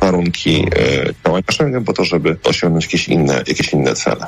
warunki 0.00 0.66
działania 1.24 1.44
Schengen 1.52 1.84
po 1.84 1.92
to, 1.92 2.04
żeby 2.04 2.36
osiągnąć 2.44 2.84
jakieś 2.84 3.08
inne, 3.08 3.34
jakieś 3.34 3.72
inne 3.72 3.94
cele. 3.94 4.26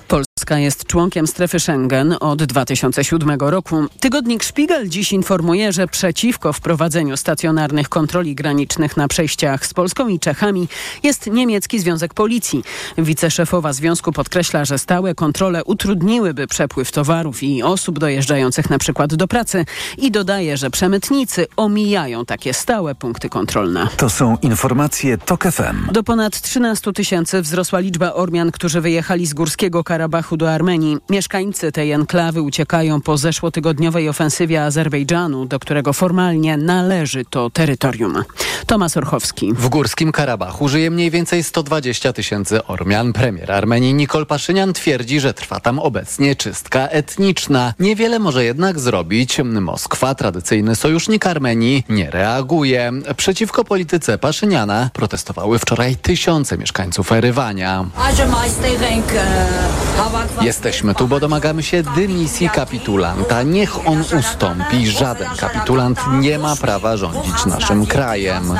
Polska 0.50 0.64
jest 0.64 0.86
członkiem 0.86 1.26
strefy 1.26 1.60
Schengen 1.60 2.16
od 2.20 2.44
2007 2.44 3.40
roku. 3.40 3.84
Tygodnik 4.00 4.44
Spiegel 4.44 4.88
dziś 4.88 5.12
informuje, 5.12 5.72
że 5.72 5.86
przeciwko 5.86 6.52
wprowadzeniu 6.52 7.16
stacjonarnych 7.16 7.88
kontroli 7.88 8.34
granicznych 8.34 8.96
na 8.96 9.08
przejściach 9.08 9.66
z 9.66 9.74
Polską 9.74 10.08
i 10.08 10.18
Czechami 10.18 10.68
jest 11.02 11.26
niemiecki 11.26 11.80
Związek 11.80 12.14
Policji. 12.14 12.64
Wiceszefowa 12.98 13.72
związku 13.72 14.12
podkreśla, 14.12 14.64
że 14.64 14.78
stałe 14.78 15.14
kontrole 15.14 15.64
utrudniłyby 15.64 16.46
przepływ 16.46 16.92
towarów 16.92 17.42
i 17.42 17.62
osób 17.62 17.98
dojeżdżających 17.98 18.70
na 18.70 18.78
przykład 18.78 19.14
do 19.14 19.28
pracy 19.28 19.64
i 19.98 20.10
dodaje, 20.10 20.56
że 20.56 20.70
przemytnicy 20.70 21.46
omijają 21.56 22.24
takie 22.24 22.54
stałe 22.54 22.94
punkty 22.94 23.28
kontrolne. 23.28 23.88
To 23.96 24.10
są 24.10 24.36
informacje 24.42 25.18
TOK 25.18 25.44
FM. 25.44 25.92
Do 25.92 26.02
ponad 26.02 26.40
13 26.40 26.92
tysięcy 26.92 27.42
wzrosła 27.42 27.78
liczba 27.78 28.12
Ormian, 28.12 28.52
którzy 28.52 28.80
wyjechali 28.80 29.26
z 29.26 29.34
Górskiego 29.34 29.84
Karabachu 29.84 30.39
do 30.40 30.52
Armenii. 30.52 30.98
Mieszkańcy 31.10 31.72
tej 31.72 31.92
enklawy 31.92 32.42
uciekają 32.42 33.00
po 33.00 33.16
zeszłotygodniowej 33.16 34.08
ofensywie 34.08 34.64
Azerbejdżanu, 34.64 35.46
do 35.46 35.58
którego 35.58 35.92
formalnie 35.92 36.56
należy 36.56 37.24
to 37.30 37.50
terytorium. 37.50 38.22
Tomasz 38.66 38.96
Orchowski. 38.96 39.52
W 39.52 39.68
Górskim 39.68 40.12
Karabachu 40.12 40.68
żyje 40.68 40.90
mniej 40.90 41.10
więcej 41.10 41.44
120 41.44 42.12
tysięcy 42.12 42.64
Ormian. 42.64 43.12
Premier 43.12 43.52
Armenii 43.52 43.94
Nikol 43.94 44.26
Paszynian 44.26 44.72
twierdzi, 44.72 45.20
że 45.20 45.34
trwa 45.34 45.60
tam 45.60 45.78
obecnie 45.78 46.36
czystka 46.36 46.88
etniczna. 46.88 47.74
Niewiele 47.78 48.18
może 48.18 48.44
jednak 48.44 48.78
zrobić. 48.78 49.38
Moskwa, 49.44 50.14
tradycyjny 50.14 50.76
sojusznik 50.76 51.26
Armenii, 51.26 51.84
nie 51.88 52.10
reaguje. 52.10 52.92
Przeciwko 53.16 53.64
polityce 53.64 54.18
Paszyniana 54.18 54.90
protestowały 54.92 55.58
wczoraj 55.58 55.96
tysiące 55.96 56.58
mieszkańców 56.58 57.12
Erywania. 57.12 57.84
Jesteśmy 60.40 60.94
tu, 60.94 61.08
bo 61.08 61.20
domagamy 61.20 61.62
się 61.62 61.82
dymisji 61.82 62.50
kapitulanta. 62.50 63.42
Niech 63.42 63.88
on 63.88 64.04
ustąpi. 64.18 64.86
Żaden 64.86 65.28
kapitulant 65.36 66.00
nie 66.20 66.38
ma 66.38 66.56
prawa 66.56 66.96
rządzić 66.96 67.46
naszym 67.46 67.86
krajem. 67.86 68.52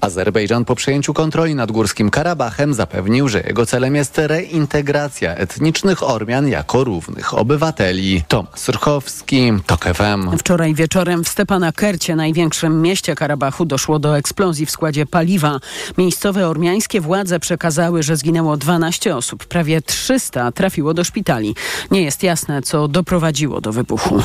Azerbejdżan 0.00 0.64
po 0.64 0.74
przejęciu 0.74 1.14
kontroli 1.14 1.54
nad 1.54 1.72
Górskim 1.72 2.10
Karabachem 2.10 2.74
zapewnił, 2.74 3.28
że 3.28 3.40
jego 3.40 3.66
celem 3.66 3.94
jest 3.94 4.18
reintegracja 4.18 5.34
etnicznych 5.34 6.02
Ormian 6.02 6.48
jako 6.48 6.84
równych 6.84 7.34
obywateli. 7.34 8.22
Tomasz 8.28 8.68
Rchowski, 8.68 9.52
TOK 9.66 9.84
FM. 9.84 10.38
Wczoraj 10.38 10.74
wieczorem 10.74 11.24
w 11.24 11.28
Stepanakercie, 11.28 12.16
największym 12.16 12.82
mieście 12.82 13.14
Karabachu, 13.14 13.64
doszło 13.64 13.98
do 13.98 14.16
eksplozji 14.16 14.66
w 14.66 14.70
składzie 14.70 15.06
paliwa. 15.06 15.58
Miejscowe 15.98 16.48
ormiańskie 16.48 17.00
władze 17.00 17.40
przekazały, 17.40 18.02
że 18.02 18.16
zginęło 18.16 18.47
12 18.56 19.16
osób. 19.16 19.46
Prawie 19.46 19.82
300 19.82 20.52
trafiło 20.52 20.94
do 20.94 21.04
szpitali. 21.04 21.54
Nie 21.90 22.02
jest 22.02 22.22
jasne, 22.22 22.62
co 22.62 22.88
doprowadziło 22.88 23.60
do 23.60 23.72
wybuchu. 23.72 24.22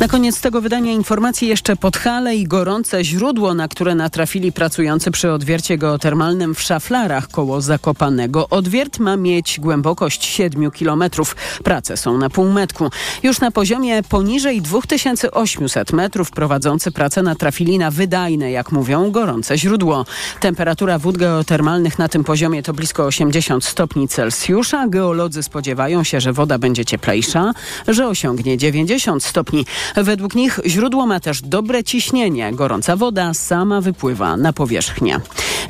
Na 0.00 0.08
koniec 0.08 0.40
tego 0.40 0.60
wydania 0.60 0.92
informacji 0.92 1.48
jeszcze 1.48 1.76
Podhale 1.76 2.36
i 2.36 2.44
gorące 2.44 3.04
źródło, 3.04 3.54
na 3.54 3.68
które 3.68 3.94
natrafili 3.94 4.52
pracujący 4.52 5.10
przy 5.10 5.32
odwiercie 5.32 5.78
geotermalnym 5.78 6.54
w 6.54 6.62
Szaflarach 6.62 7.28
koło 7.28 7.60
Zakopanego. 7.60 8.48
Odwiert 8.48 8.98
ma 8.98 9.16
mieć 9.16 9.60
głębokość 9.60 10.24
7 10.24 10.70
kilometrów. 10.70 11.36
Prace 11.64 11.96
są 11.96 12.18
na 12.18 12.30
półmetku. 12.30 12.90
Już 13.22 13.40
na 13.40 13.50
poziomie 13.50 14.02
poniżej 14.02 14.62
2800 14.62 15.92
metrów 15.92 16.30
prowadzący 16.30 16.92
pracę 16.92 17.22
natrafili 17.22 17.78
na 17.78 17.90
wydajne, 17.90 18.50
jak 18.50 18.72
mówią, 18.72 19.10
gorące 19.10 19.58
źródło. 19.58 20.06
Temperatura 20.40 20.98
wód 20.98 21.16
geotermalnych 21.16 21.98
na 21.98 22.08
tym 22.08 22.24
poziomie 22.24 22.62
to 22.62 22.72
blisko 22.72 23.04
80 23.04 23.64
stopni 23.64 24.08
Celsjusza. 24.08 24.88
Geolodzy 24.88 25.42
spodziewają 25.42 26.04
się, 26.04 26.20
że 26.20 26.32
woda 26.32 26.58
będzie 26.58 26.84
cieplejsza, 26.84 27.52
że 27.88 28.08
osiągnie 28.08 28.58
90 28.58 29.24
stopni. 29.24 29.66
Według 29.96 30.34
nich 30.34 30.60
źródło 30.66 31.06
ma 31.06 31.20
też 31.20 31.42
dobre 31.42 31.84
ciśnienie. 31.84 32.52
Gorąca 32.52 32.96
woda 32.96 33.34
sama 33.34 33.80
wypływa 33.80 34.36
na 34.36 34.52
powierzchnię. 34.52 35.20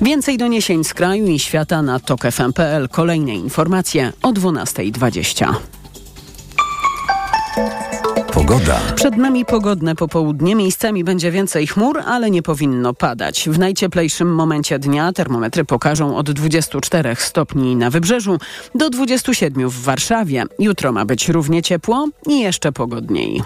Więcej 0.00 0.38
doniesień 0.38 0.84
z 0.84 0.94
kraju 0.94 1.26
i 1.26 1.38
świata 1.38 1.82
na 1.82 2.00
tokefm.pl. 2.00 2.88
Kolejne 2.88 3.34
informacje 3.34 4.12
o 4.22 4.32
12.20. 4.32 5.54
Pogoda. 8.32 8.80
Przed 8.94 9.16
nami 9.16 9.44
pogodne 9.44 9.94
popołudnie. 9.94 10.54
Miejscami 10.54 11.04
będzie 11.04 11.30
więcej 11.30 11.66
chmur, 11.66 12.02
ale 12.06 12.30
nie 12.30 12.42
powinno 12.42 12.94
padać. 12.94 13.48
W 13.48 13.58
najcieplejszym 13.58 14.34
momencie 14.34 14.78
dnia 14.78 15.12
termometry 15.12 15.64
pokażą 15.64 16.16
od 16.16 16.30
24 16.30 17.16
stopni 17.18 17.76
na 17.76 17.90
wybrzeżu 17.90 18.38
do 18.74 18.90
27 18.90 19.68
w 19.68 19.82
Warszawie. 19.82 20.44
Jutro 20.58 20.92
ma 20.92 21.04
być 21.04 21.28
równie 21.28 21.62
ciepło 21.62 22.08
i 22.26 22.40
jeszcze 22.40 22.72
pogodniej. 22.72 23.42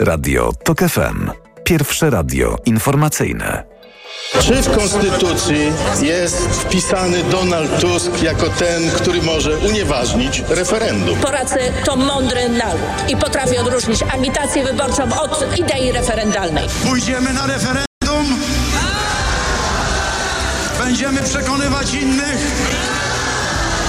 Radio 0.00 0.52
TOK 0.64 0.78
FM. 0.78 1.30
Pierwsze 1.64 2.10
radio 2.10 2.56
informacyjne. 2.66 3.64
Czy 4.40 4.62
w 4.62 4.76
Konstytucji 4.76 5.72
jest 6.02 6.36
wpisany 6.36 7.24
Donald 7.24 7.80
Tusk 7.80 8.22
jako 8.22 8.48
ten, 8.50 8.90
który 8.90 9.22
może 9.22 9.58
unieważnić 9.58 10.42
referendum? 10.48 11.18
Polacy 11.18 11.58
to 11.84 11.96
mądry 11.96 12.48
naród 12.48 12.80
i 13.08 13.16
potrafi 13.16 13.58
odróżnić 13.58 14.02
agitację 14.14 14.64
wyborczą 14.64 15.20
od 15.20 15.58
idei 15.58 15.92
referendalnej. 15.92 16.68
Pójdziemy 16.88 17.32
na 17.32 17.46
referendum, 17.46 18.38
będziemy 20.84 21.22
przekonywać 21.22 21.94
innych. 21.94 22.50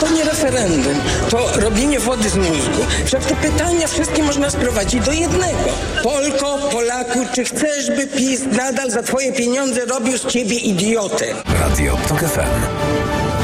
To 0.01 0.09
nie 0.09 0.23
referendum, 0.23 0.95
to 1.29 1.61
robienie 1.61 1.99
wody 1.99 2.29
z 2.29 2.35
mózgu. 2.35 2.85
Wszak 3.05 3.25
te 3.25 3.35
pytania 3.35 3.87
wszystkie 3.87 4.23
można 4.23 4.49
sprowadzić 4.49 5.05
do 5.05 5.11
jednego. 5.11 5.69
Polko, 6.03 6.57
Polaku, 6.71 7.19
czy 7.35 7.43
chcesz, 7.43 7.87
by 7.87 8.07
PiS 8.07 8.41
nadal 8.57 8.91
za 8.91 9.03
twoje 9.03 9.33
pieniądze 9.33 9.85
robił 9.85 10.17
z 10.17 10.25
ciebie 10.27 10.55
idiotę? 10.55 11.25
Radio 11.59 11.97
TOK 12.07 12.19
FM. 12.19 12.61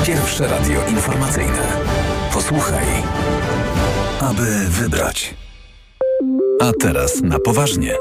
Pierwsze 0.06 0.47
radio 0.47 0.88
informacyjne. 0.88 1.62
Posłuchaj, 2.34 2.85
aby 4.19 4.46
wybrać. 4.69 5.34
A 6.62 6.72
teraz 6.79 7.22
na 7.22 7.40
poważnie. 7.40 7.96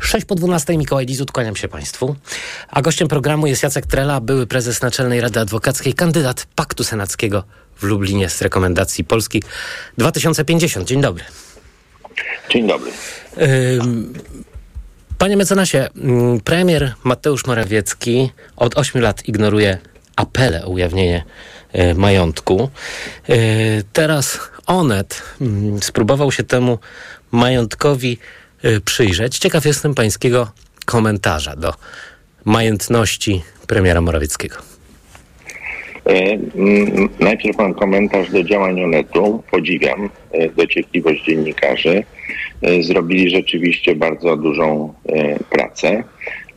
6 0.00 0.26
po 0.26 0.34
12 0.34 0.78
Mikołaj 0.78 1.06
Lizut, 1.06 1.32
kłaniam 1.32 1.56
się 1.56 1.68
Państwu. 1.68 2.16
A 2.68 2.82
gościem 2.82 3.08
programu 3.08 3.46
jest 3.46 3.62
Jacek 3.62 3.86
Trela, 3.86 4.20
były 4.20 4.46
prezes 4.46 4.82
Naczelnej 4.82 5.20
Rady 5.20 5.40
Adwokackiej, 5.40 5.94
kandydat 5.94 6.46
Paktu 6.54 6.84
Senackiego 6.84 7.44
w 7.76 7.82
Lublinie 7.82 8.28
z 8.28 8.42
rekomendacji 8.42 9.04
Polski 9.04 9.42
2050. 9.98 10.88
Dzień 10.88 11.00
dobry. 11.00 11.24
Dzień 12.50 12.68
dobry. 12.68 12.90
Panie 15.18 15.36
mecenasie, 15.36 15.88
premier 16.44 16.94
Mateusz 17.04 17.46
Morawiecki 17.46 18.32
od 18.56 18.78
8 18.78 19.02
lat 19.02 19.28
ignoruje 19.28 19.78
apele 20.16 20.64
o 20.64 20.70
ujawnienie 20.70 21.24
majątku. 21.94 22.70
Teraz 23.92 24.38
Onet 24.66 25.22
spróbował 25.80 26.32
się 26.32 26.44
temu 26.44 26.78
majątkowi 27.30 28.18
przyjrzeć. 28.84 29.38
Ciekaw 29.38 29.64
jestem 29.64 29.94
pańskiego 29.94 30.52
komentarza 30.86 31.56
do 31.56 31.74
majętności 32.44 33.42
premiera 33.66 34.00
Morawieckiego. 34.00 34.56
Najpierw 37.20 37.58
mam 37.58 37.74
komentarz 37.74 38.30
do 38.30 38.44
działań 38.44 38.82
Onetu. 38.82 39.42
Podziwiam 39.50 40.10
dociekliwość 40.56 41.24
dziennikarzy. 41.24 42.04
Zrobili 42.80 43.30
rzeczywiście 43.30 43.94
bardzo 43.94 44.36
dużą 44.36 44.94
pracę. 45.50 46.04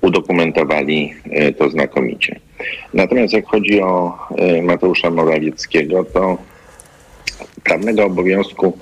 Udokumentowali 0.01 1.13
to 1.57 1.69
znakomicie. 1.69 2.39
Natomiast 2.94 3.33
jak 3.33 3.45
chodzi 3.45 3.81
o 3.81 4.18
Mateusza 4.63 5.10
Morawieckiego, 5.10 6.04
to 6.04 6.38
prawnego 7.63 8.06
obowiązku 8.06 8.77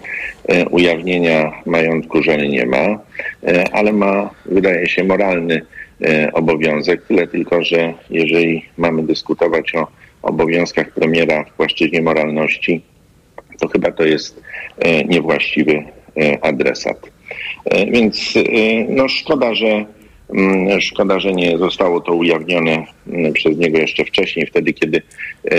ujawnienia 0.70 1.52
majątku 1.66 2.24
żony 2.24 2.50
nie 2.50 2.66
ma, 2.66 3.00
ale 3.72 3.94
ma, 3.94 4.30
wydaje 4.46 4.90
się, 4.90 5.04
moralny 5.04 5.62
obowiązek. 6.34 7.06
Tyle 7.08 7.28
tylko, 7.28 7.64
że 7.64 7.94
jeżeli 8.10 8.66
mamy 8.78 9.04
dyskutować 9.04 9.76
o 9.76 9.88
obowiązkach 10.22 10.94
premiera 10.94 11.44
w 11.44 11.54
płaszczyźnie 11.54 12.02
moralności, 12.02 12.82
to 13.60 13.68
chyba 13.68 13.92
to 13.92 14.04
jest 14.04 14.42
niewłaściwy 15.08 15.84
adresat. 16.42 17.10
Więc 17.92 18.34
no 18.90 19.08
szkoda, 19.08 19.54
że 19.54 19.86
Szkoda, 20.80 21.20
że 21.20 21.32
nie 21.32 21.58
zostało 21.58 22.02
to 22.02 22.14
ujawnione 22.14 22.86
przez 23.34 23.58
niego 23.58 23.78
jeszcze 23.78 24.06
wcześniej, 24.06 24.48
wtedy 24.48 24.74
kiedy 24.74 25.02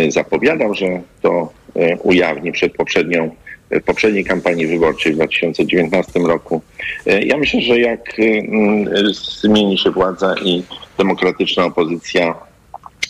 zapowiadał, 0.09 0.75
że 0.75 1.01
to 1.23 1.53
ujawni 2.03 2.53
przed 2.53 2.73
poprzednią 2.77 3.31
w 3.71 3.83
poprzedniej 3.83 4.25
kampanii 4.25 4.67
wyborczej 4.67 5.13
w 5.13 5.17
2019 5.17 6.21
roku. 6.21 6.63
Ja 7.25 7.37
myślę, 7.37 7.61
że 7.61 7.81
jak 7.81 8.17
zmieni 9.43 9.79
się 9.79 9.91
władza 9.91 10.35
i 10.45 10.63
demokratyczna 10.99 11.65
opozycja 11.65 12.35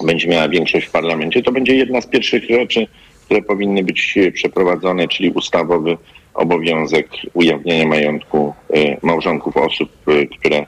będzie 0.05 0.29
miała 0.29 0.49
większość 0.49 0.87
w 0.87 0.91
parlamencie, 0.91 1.43
to 1.43 1.53
będzie 1.53 1.75
jedna 1.75 2.01
z 2.01 2.07
pierwszych 2.07 2.45
rzeczy, 2.45 2.87
które 3.25 3.43
powinny 3.43 3.85
być 3.85 4.15
przeprowadzone, 4.35 5.09
czyli 5.09 5.31
ustawowy 5.31 5.97
obowiązek 6.35 7.09
ujawniania 7.35 7.87
majątku 7.87 8.55
małżonków 9.03 9.57
osób, 9.57 9.91
które 10.39 10.67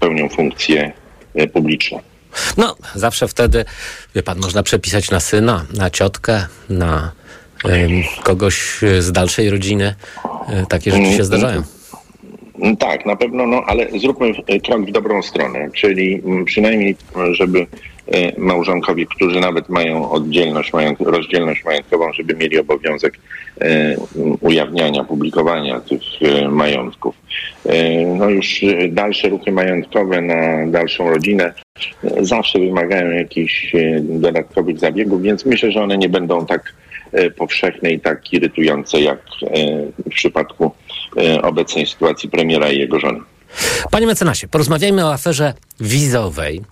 pełnią 0.00 0.28
funkcje 0.28 0.92
publiczne. 1.52 1.98
No, 2.56 2.76
zawsze 2.94 3.28
wtedy, 3.28 3.64
wie 4.14 4.22
pan, 4.22 4.38
można 4.38 4.62
przepisać 4.62 5.10
na 5.10 5.20
syna, 5.20 5.66
na 5.74 5.90
ciotkę, 5.90 6.46
na 6.68 7.12
kogoś 8.22 8.80
z 8.98 9.12
dalszej 9.12 9.50
rodziny. 9.50 9.94
E, 10.48 10.66
takie 10.66 10.90
rzeczy 10.90 11.12
się 11.12 11.24
zdarzają. 11.24 11.62
Tak, 12.78 13.06
na 13.06 13.16
pewno, 13.16 13.46
no 13.46 13.62
ale 13.66 13.86
zróbmy 14.00 14.32
krok 14.64 14.86
w 14.86 14.92
dobrą 14.92 15.22
stronę, 15.22 15.70
czyli 15.74 16.22
przynajmniej, 16.44 16.96
żeby 17.32 17.58
e, 17.60 17.66
małżonkowie, 18.38 19.06
którzy 19.06 19.40
nawet 19.40 19.68
mają 19.68 20.10
oddzielność, 20.10 20.72
mają 20.72 20.94
rozdzielność 21.00 21.64
majątkową, 21.64 22.12
żeby 22.12 22.34
mieli 22.34 22.58
obowiązek 22.58 23.18
e, 23.60 23.96
ujawniania, 24.40 25.04
publikowania 25.04 25.80
tych 25.80 26.02
majątków. 26.48 27.14
No 28.06 28.30
już 28.30 28.64
dalsze 28.88 29.28
ruchy 29.28 29.52
majątkowe 29.52 30.22
na 30.22 30.66
dalszą 30.66 31.10
rodzinę 31.10 31.52
zawsze 32.20 32.58
wymagają 32.58 33.10
jakichś 33.10 33.72
dodatkowych 34.00 34.78
zabiegów, 34.78 35.22
więc 35.22 35.44
myślę, 35.44 35.72
że 35.72 35.82
one 35.82 35.98
nie 35.98 36.08
będą 36.08 36.46
tak 36.46 36.74
powszechne 37.36 37.92
i 37.92 38.00
tak 38.00 38.32
irytujące 38.32 39.00
jak 39.00 39.18
w 40.06 40.10
przypadku 40.10 40.70
obecnej 41.42 41.86
sytuacji 41.86 42.30
premiera 42.30 42.70
i 42.70 42.78
jego 42.78 43.00
żony. 43.00 43.20
Panie 43.90 44.06
mecenasie, 44.06 44.48
porozmawiajmy 44.48 45.04
o 45.04 45.12
aferze 45.12 45.54
wizowej. 45.80 46.62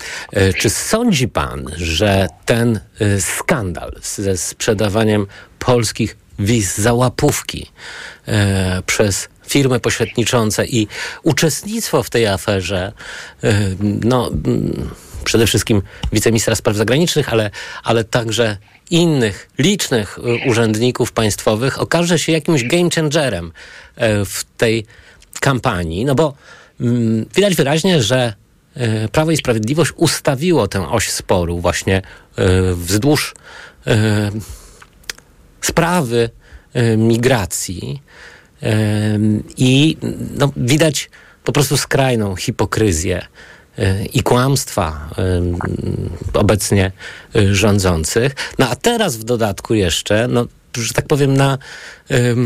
Czy 0.58 0.70
sądzi 0.70 1.28
pan, 1.28 1.70
że 1.76 2.26
ten 2.44 2.80
skandal 3.20 3.92
ze 4.02 4.36
sprzedawaniem 4.36 5.26
polskich 5.58 6.16
wiz 6.38 6.78
za 6.78 6.92
łapówki 6.92 7.70
przez 8.86 9.28
firmy 9.46 9.80
pośredniczące 9.80 10.66
i 10.66 10.88
uczestnictwo 11.22 12.02
w 12.02 12.10
tej 12.10 12.26
aferze, 12.26 12.92
no 13.82 14.30
przede 15.24 15.46
wszystkim 15.46 15.82
wiceministra 16.12 16.54
spraw 16.54 16.76
zagranicznych, 16.76 17.32
ale, 17.32 17.50
ale 17.84 18.04
także 18.04 18.56
innych 18.90 19.48
licznych 19.58 20.18
urzędników 20.46 21.12
państwowych 21.12 21.80
okaże 21.80 22.18
się 22.18 22.32
jakimś 22.32 22.64
game 22.64 22.90
changerem 22.94 23.52
e, 23.96 24.24
w 24.24 24.44
tej 24.56 24.86
kampanii, 25.40 26.04
no 26.04 26.14
bo 26.14 26.24
mm, 26.24 26.34
widać 27.34 27.54
wyraźnie, 27.54 28.02
że 28.02 28.34
e, 28.74 29.08
Prawo 29.08 29.30
i 29.30 29.36
Sprawiedliwość 29.36 29.92
ustawiło 29.96 30.68
tę 30.68 30.88
oś 30.88 31.10
sporu 31.10 31.58
właśnie 31.58 31.96
e, 31.96 32.02
wzdłuż 32.74 33.34
sprawy 35.60 36.30
migracji 36.96 38.02
i 39.56 39.96
no, 40.38 40.52
widać 40.56 41.10
po 41.44 41.52
prostu 41.52 41.76
skrajną 41.76 42.36
hipokryzję 42.36 43.26
i 44.12 44.22
kłamstwa 44.22 45.10
obecnie 46.34 46.92
rządzących. 47.52 48.34
No 48.58 48.68
a 48.68 48.76
teraz 48.76 49.16
w 49.16 49.24
dodatku 49.24 49.74
jeszcze, 49.74 50.28
no, 50.28 50.46
że 50.76 50.92
tak 50.92 51.06
powiem, 51.06 51.36
na 51.36 51.58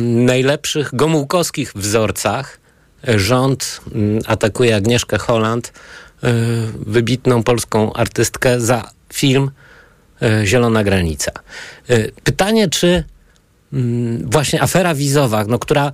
najlepszych 0.00 0.90
gomułkowskich 0.92 1.72
wzorcach 1.75 2.58
rząd 3.05 3.81
atakuje 4.27 4.77
Agnieszkę 4.77 5.19
Holland, 5.19 5.69
y, 5.69 6.29
wybitną 6.87 7.43
polską 7.43 7.93
artystkę, 7.93 8.61
za 8.61 8.91
film 9.12 9.50
Zielona 10.45 10.85
Granica. 10.85 11.33
Pytanie, 12.25 12.69
czy 12.69 13.05
właśnie 14.25 14.62
afera 14.62 14.95
wizowa, 14.95 15.45
no, 15.45 15.59
która 15.59 15.93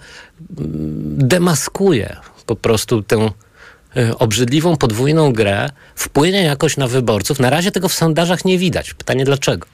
demaskuje 1.19 2.17
po 2.47 2.57
prostu 2.57 3.03
tę 3.03 3.31
Y, 3.97 4.19
obrzydliwą 4.19 4.77
podwójną 4.77 5.33
grę 5.33 5.69
wpłynie 5.95 6.43
jakoś 6.43 6.77
na 6.77 6.89
wyborców. 6.89 7.41
Na 7.41 7.51
razie 7.51 7.71
tego 7.71 7.89
w 7.89 7.93
sondażach 7.93 8.45
nie 8.45 8.59
widać. 8.59 8.95
Pytanie 8.95 9.25
dlaczego? 9.25 9.67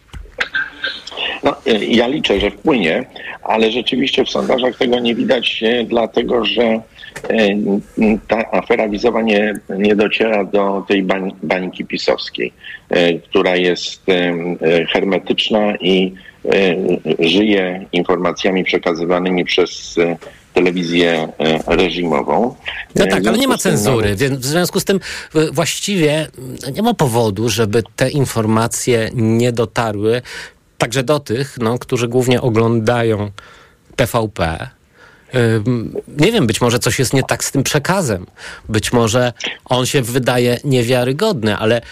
No, 1.44 1.56
y, 1.67 1.87
ja 1.87 2.06
liczę, 2.06 2.41
że 2.41 2.50
wpłynie, 2.50 3.06
ale 3.43 3.73
rzeczywiście 3.73 4.25
w 4.25 4.31
sondażach 4.31 4.77
tego 4.77 4.99
nie 4.99 5.15
widać, 5.15 5.62
y, 5.62 5.87
dlatego 5.88 6.44
że 6.44 6.81
ta 8.28 8.50
afera 8.50 8.88
wizowa 8.88 9.22
nie, 9.22 9.54
nie 9.78 9.96
dociera 9.96 10.44
do 10.44 10.84
tej 10.88 11.02
bań, 11.02 11.32
bańki 11.42 11.84
pisowskiej, 11.84 12.52
która 13.24 13.56
jest 13.56 14.02
hermetyczna 14.92 15.76
i 15.76 16.14
żyje 17.18 17.86
informacjami 17.92 18.64
przekazywanymi 18.64 19.44
przez 19.44 19.96
telewizję 20.54 21.28
e, 21.38 21.76
reżimową. 21.76 22.54
No 22.94 23.06
tak, 23.06 23.26
ale 23.26 23.38
nie 23.38 23.48
ma 23.48 23.58
cenzury, 23.58 24.16
więc 24.16 24.38
w 24.38 24.44
związku 24.44 24.80
z 24.80 24.84
tym 24.84 25.00
e, 25.34 25.50
właściwie 25.52 26.26
nie 26.72 26.82
ma 26.82 26.94
powodu, 26.94 27.48
żeby 27.48 27.82
te 27.96 28.10
informacje 28.10 29.10
nie 29.14 29.52
dotarły 29.52 30.22
także 30.78 31.02
do 31.02 31.20
tych, 31.20 31.58
no, 31.60 31.78
którzy 31.78 32.08
głównie 32.08 32.40
oglądają 32.40 33.30
TVP. 33.96 34.68
Nie 36.19 36.32
wiem, 36.32 36.47
być 36.47 36.61
może 36.61 36.79
coś 36.79 36.99
jest 36.99 37.12
nie 37.12 37.23
tak 37.23 37.44
z 37.44 37.50
tym 37.53 37.62
przekazem. 37.62 38.27
Być 38.69 38.93
może 38.93 39.32
on 39.65 39.87
się 39.87 40.03
wydaje 40.03 40.59
niewiarygodny, 40.65 41.56
ale 41.56 41.77
e, 41.77 41.82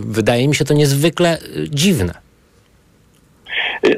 wydaje 0.00 0.48
mi 0.48 0.54
się 0.54 0.64
to 0.64 0.74
niezwykle 0.74 1.38
dziwne. 1.70 2.23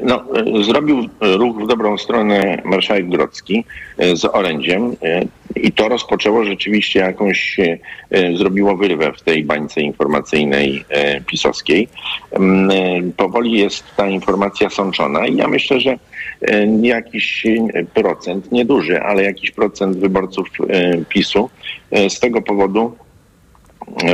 No, 0.03 0.23
zrobił 0.61 1.09
ruch 1.21 1.63
w 1.63 1.67
dobrą 1.67 1.97
stronę 1.97 2.61
marszałek 2.65 3.09
Grodzki 3.09 3.65
z 4.13 4.25
orędziem 4.25 4.95
i 5.55 5.71
to 5.71 5.89
rozpoczęło 5.89 6.45
rzeczywiście 6.45 6.99
jakąś, 6.99 7.57
zrobiło 8.35 8.77
wyrwę 8.77 9.13
w 9.13 9.21
tej 9.21 9.43
bańce 9.43 9.81
informacyjnej 9.81 10.85
pisowskiej. 11.25 11.87
Mm, 12.31 13.11
powoli 13.17 13.51
jest 13.51 13.83
ta 13.95 14.07
informacja 14.07 14.69
sączona 14.69 15.27
i 15.27 15.35
ja 15.35 15.47
myślę, 15.47 15.79
że 15.79 15.97
jakiś 16.81 17.47
procent, 17.93 18.51
nieduży, 18.51 19.01
ale 19.01 19.23
jakiś 19.23 19.51
procent 19.51 19.97
wyborców 19.97 20.47
PiSu 21.09 21.49
z 22.09 22.19
tego 22.19 22.41
powodu 22.41 22.95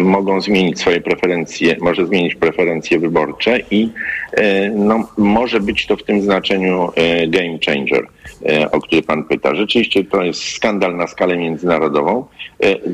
mogą 0.01 0.41
zmienić 0.41 0.79
swoje 0.79 1.01
preferencje, 1.01 1.75
może 1.81 2.05
zmienić 2.05 2.35
preferencje 2.35 2.99
wyborcze 2.99 3.59
i 3.71 3.89
e, 4.31 4.69
no, 4.69 5.07
może 5.17 5.59
być 5.59 5.87
to 5.87 5.97
w 5.97 6.03
tym 6.03 6.21
znaczeniu 6.21 6.89
e, 6.95 7.27
game 7.27 7.57
changer, 7.65 8.07
e, 8.45 8.71
o 8.71 8.81
który 8.81 9.01
pan 9.01 9.23
pyta. 9.23 9.55
Rzeczywiście 9.55 10.03
to 10.03 10.23
jest 10.23 10.43
skandal 10.43 10.97
na 10.97 11.07
skalę 11.07 11.37
międzynarodową, 11.37 12.25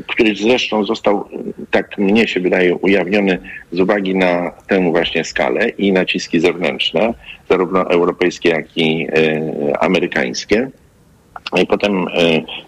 który 0.07 0.35
zresztą 0.35 0.83
został, 0.83 1.25
tak 1.71 1.97
mnie 1.97 2.27
się 2.27 2.39
wydaje, 2.39 2.75
ujawniony 2.75 3.39
z 3.71 3.79
uwagi 3.79 4.15
na 4.15 4.51
tę 4.67 4.91
właśnie 4.91 5.23
skalę 5.23 5.69
i 5.69 5.91
naciski 5.91 6.39
zewnętrzne, 6.39 7.13
zarówno 7.49 7.89
europejskie, 7.89 8.49
jak 8.49 8.77
i 8.77 9.07
amerykańskie. 9.79 10.69
I 11.61 11.67
potem 11.67 12.05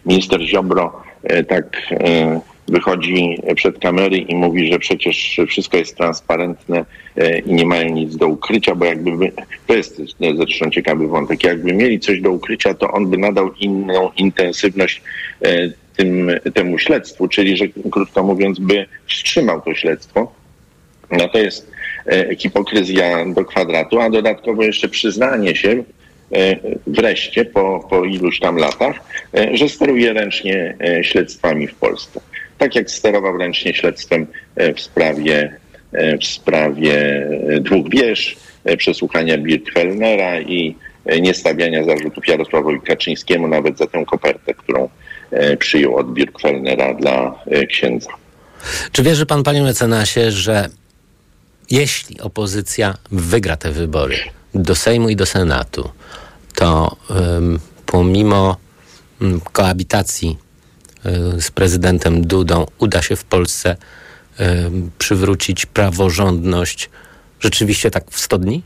minister 0.05 0.41
Ziobro 0.41 1.01
tak 1.47 1.77
wychodzi 2.71 3.37
przed 3.55 3.79
kamery 3.79 4.17
i 4.17 4.35
mówi, 4.35 4.71
że 4.71 4.79
przecież 4.79 5.39
wszystko 5.47 5.77
jest 5.77 5.97
transparentne 5.97 6.85
e, 7.17 7.39
i 7.39 7.53
nie 7.53 7.65
mają 7.65 7.89
nic 7.89 8.15
do 8.15 8.27
ukrycia, 8.27 8.75
bo 8.75 8.85
jakby, 8.85 9.31
to 9.67 9.73
jest 9.73 10.01
zresztą 10.37 10.69
ciekawy 10.69 11.07
wątek, 11.07 11.43
jakby 11.43 11.73
mieli 11.73 11.99
coś 11.99 12.21
do 12.21 12.31
ukrycia, 12.31 12.73
to 12.73 12.91
on 12.91 13.09
by 13.09 13.17
nadał 13.17 13.53
inną 13.53 14.11
intensywność 14.17 15.01
e, 15.41 15.69
tym, 15.97 16.31
temu 16.53 16.77
śledztwu, 16.77 17.27
czyli 17.27 17.57
że 17.57 17.65
krótko 17.91 18.23
mówiąc 18.23 18.59
by 18.59 18.85
wstrzymał 19.07 19.61
to 19.61 19.73
śledztwo. 19.73 20.31
No 21.11 21.27
to 21.27 21.37
jest 21.37 21.71
e, 22.05 22.35
hipokryzja 22.35 23.25
do 23.25 23.45
kwadratu, 23.45 23.99
a 23.99 24.09
dodatkowo 24.09 24.63
jeszcze 24.63 24.89
przyznanie 24.89 25.55
się 25.55 25.83
wreszcie 26.87 27.45
po, 27.45 27.87
po 27.89 28.05
iluś 28.05 28.39
tam 28.39 28.55
latach, 28.55 28.95
że 29.53 29.69
steruje 29.69 30.13
ręcznie 30.13 30.77
śledztwami 31.01 31.67
w 31.67 31.75
Polsce 31.75 32.21
tak 32.61 32.75
jak 32.75 32.91
sterował 32.91 33.37
ręcznie 33.37 33.73
śledztwem 33.73 34.27
e, 34.55 34.73
w 34.73 34.81
sprawie, 34.81 35.59
e, 35.91 36.17
w 36.17 36.25
sprawie 36.25 37.27
e, 37.49 37.59
dwóch 37.59 37.89
wież, 37.89 38.37
przesłuchania 38.77 39.37
Birkwellnera 39.37 40.41
i 40.41 40.75
niestawiania 41.21 41.83
zarzutów 41.83 42.27
Jarosławowi 42.27 42.81
Kaczyńskiemu 42.81 43.47
nawet 43.47 43.77
za 43.77 43.87
tę 43.87 44.05
kopertę, 44.05 44.53
którą 44.53 44.89
przyjął 45.59 45.95
od 45.95 46.13
Birkwellnera 46.13 46.93
dla 46.93 47.43
księdza. 47.69 48.09
Czy 48.91 49.03
wierzy 49.03 49.25
pan, 49.25 49.43
panie 49.43 49.61
mecenasie, 49.61 50.31
że 50.31 50.69
jeśli 51.71 52.19
opozycja 52.19 52.97
wygra 53.11 53.57
te 53.57 53.71
wybory 53.71 54.15
do 54.53 54.75
Sejmu 54.75 55.09
i 55.09 55.15
do 55.15 55.25
Senatu, 55.25 55.89
to 56.55 56.97
um, 57.09 57.59
pomimo 57.85 58.57
mm, 59.21 59.41
koabitacji 59.51 60.37
z 61.39 61.51
prezydentem 61.51 62.27
Dudą 62.27 62.65
uda 62.79 63.01
się 63.01 63.15
w 63.15 63.23
Polsce 63.23 63.75
y, 64.39 64.43
przywrócić 64.97 65.65
praworządność 65.65 66.89
rzeczywiście 67.39 67.91
tak 67.91 68.03
w 68.11 68.19
100 68.19 68.37
dni? 68.37 68.61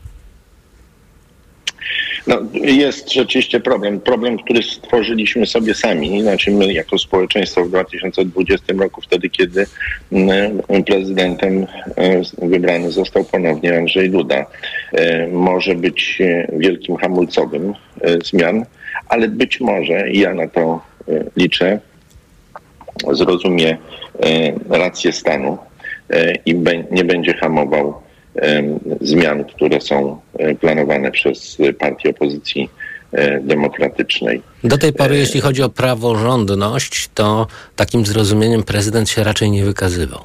No, 2.26 2.38
jest 2.54 3.12
rzeczywiście 3.12 3.60
problem. 3.60 4.00
Problem, 4.00 4.38
który 4.38 4.62
stworzyliśmy 4.62 5.46
sobie 5.46 5.74
sami, 5.74 6.22
znaczy 6.22 6.50
my 6.50 6.72
jako 6.72 6.98
społeczeństwo 6.98 7.64
w 7.64 7.68
2020 7.68 8.72
roku, 8.78 9.00
wtedy 9.00 9.30
kiedy 9.30 9.66
mm, 10.12 10.62
prezydentem 10.86 11.66
e, 11.96 12.22
wybrany 12.48 12.90
został 12.92 13.24
ponownie 13.24 13.78
Andrzej 13.78 14.10
Duda. 14.10 14.46
E, 14.92 15.26
może 15.26 15.74
być 15.74 16.18
e, 16.20 16.48
wielkim 16.58 16.96
hamulcowym 16.96 17.74
zmian, 18.24 18.64
ale 19.08 19.28
być 19.28 19.60
może, 19.60 20.10
i 20.10 20.18
ja 20.18 20.34
na 20.34 20.48
to 20.48 20.80
liczę, 21.36 21.80
zrozumie 23.12 23.76
rację 24.68 25.12
stanu 25.12 25.58
i 26.46 26.54
nie 26.90 27.04
będzie 27.04 27.34
hamował 27.34 27.94
zmian, 29.00 29.44
które 29.44 29.80
są 29.80 30.20
e, 30.38 30.54
planowane 30.54 31.10
przez 31.10 31.56
partię 31.78 32.10
opozycji 32.10 32.70
e, 33.12 33.40
demokratycznej. 33.40 34.42
Do 34.64 34.78
tej 34.78 34.92
pory, 34.92 35.16
jeśli 35.16 35.40
chodzi 35.40 35.62
o 35.62 35.68
praworządność, 35.68 37.08
to 37.14 37.46
takim 37.76 38.06
zrozumieniem 38.06 38.62
prezydent 38.62 39.10
się 39.10 39.24
raczej 39.24 39.50
nie 39.50 39.64
wykazywał. 39.64 40.20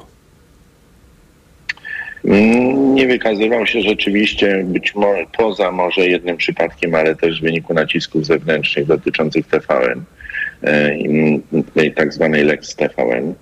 Mm, 2.24 2.94
nie 2.94 3.06
wykazywał 3.06 3.66
się 3.66 3.80
rzeczywiście, 3.80 4.64
być 4.64 4.94
może 4.94 5.24
poza 5.38 5.72
może 5.72 6.06
jednym 6.06 6.36
przypadkiem, 6.36 6.94
ale 6.94 7.16
też 7.16 7.40
w 7.40 7.42
wyniku 7.42 7.74
nacisków 7.74 8.26
zewnętrznych 8.26 8.86
dotyczących 8.86 9.46
TVN, 9.46 9.98
e, 9.98 10.02
tej 11.74 11.94
tak 11.94 12.14
zwanej 12.14 12.44
Lex 12.44 12.76
TVN. 12.76 13.34